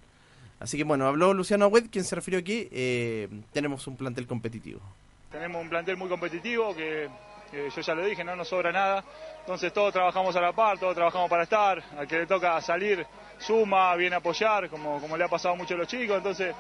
[0.59, 4.79] Así que bueno, habló Luciano Agüed, quien se refirió aquí, eh, tenemos un plantel competitivo.
[5.33, 7.09] Tenemos un plantel muy competitivo que,
[7.51, 9.03] yo ya lo dije, no nos sobra nada.
[9.39, 11.83] Entonces todos trabajamos a la par, todos trabajamos para estar.
[11.97, 13.03] Al que le toca salir,
[13.39, 16.17] suma, viene a apoyar, como, como le ha pasado mucho a los chicos.
[16.17, 16.55] Entonces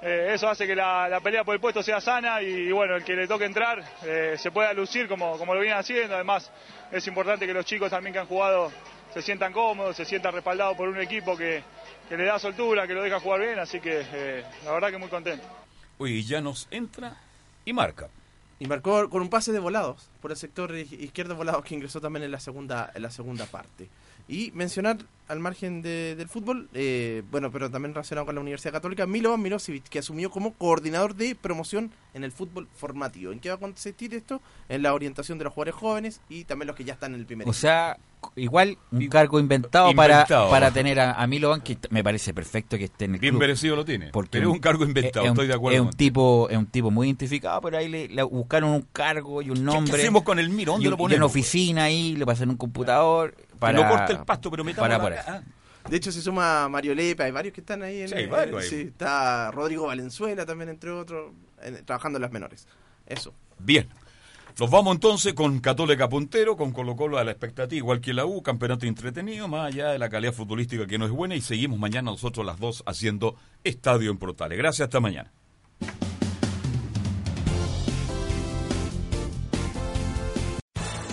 [0.00, 3.04] eh, eso hace que la, la pelea por el puesto sea sana y, bueno, el
[3.04, 6.14] que le toque entrar eh, se pueda lucir como, como lo viene haciendo.
[6.14, 6.50] Además
[6.90, 8.72] es importante que los chicos también que han jugado
[9.12, 11.62] se sientan cómodos, se sientan respaldados por un equipo que,
[12.08, 13.58] que le da soltura, que lo deja jugar bien.
[13.58, 15.46] Así que eh, la verdad que muy contento.
[15.98, 17.18] Oye, ya nos entra
[17.64, 18.08] y marca.
[18.58, 22.22] Y marcó con un pase de volados por el sector izquierdo volados que ingresó también
[22.24, 23.88] en la segunda en la segunda parte.
[24.28, 24.98] Y mencionar
[25.28, 29.40] al margen de- del fútbol, eh, bueno, pero también relacionado con la Universidad Católica, Milovan
[29.40, 33.32] Milosevic, que asumió como coordinador de promoción en el fútbol formativo.
[33.32, 34.42] ¿En qué va a consistir esto?
[34.68, 37.26] En la orientación de los jugadores jóvenes y también los que ya están en el
[37.26, 37.60] primer O equipo.
[37.60, 37.96] sea,
[38.36, 40.50] igual un cargo inventado, para, Inventado.
[40.50, 43.40] para tener a, a Milovan, que me parece perfecto que esté en el Bien club.
[43.40, 45.82] merecido lo tiene, Porque pero es un cargo inventado, es un- estoy de acuerdo Es
[45.84, 49.50] un, tipo, es un tipo muy identificado, pero ahí le, le buscaron un cargo y
[49.50, 49.94] un nombre.
[49.94, 50.72] hacemos con el Miro?
[50.72, 51.16] ¿Dónde y, lo un- y ponemos?
[51.18, 53.34] una oficina ahí, le pasan un computador.
[53.58, 55.24] Para, no corte el pasto, pero metamos para la- ahí.
[55.28, 55.42] ah.
[55.88, 58.02] De hecho, se suma Mario Lepe, hay varios que están ahí.
[58.02, 62.32] En, Sí, hay varios sí, está Rodrigo Valenzuela también, entre otros, en- trabajando en las
[62.32, 62.66] menores.
[63.06, 63.34] Eso.
[63.58, 63.86] Bien.
[64.58, 68.24] Nos vamos entonces con Católica Puntero, con Colo Colo a la expectativa, igual que la
[68.24, 71.78] U, campeonato entretenido, más allá de la calidad futbolística que no es buena, y seguimos
[71.78, 74.56] mañana nosotros las dos haciendo Estadio en Portales.
[74.56, 75.32] Gracias, hasta mañana.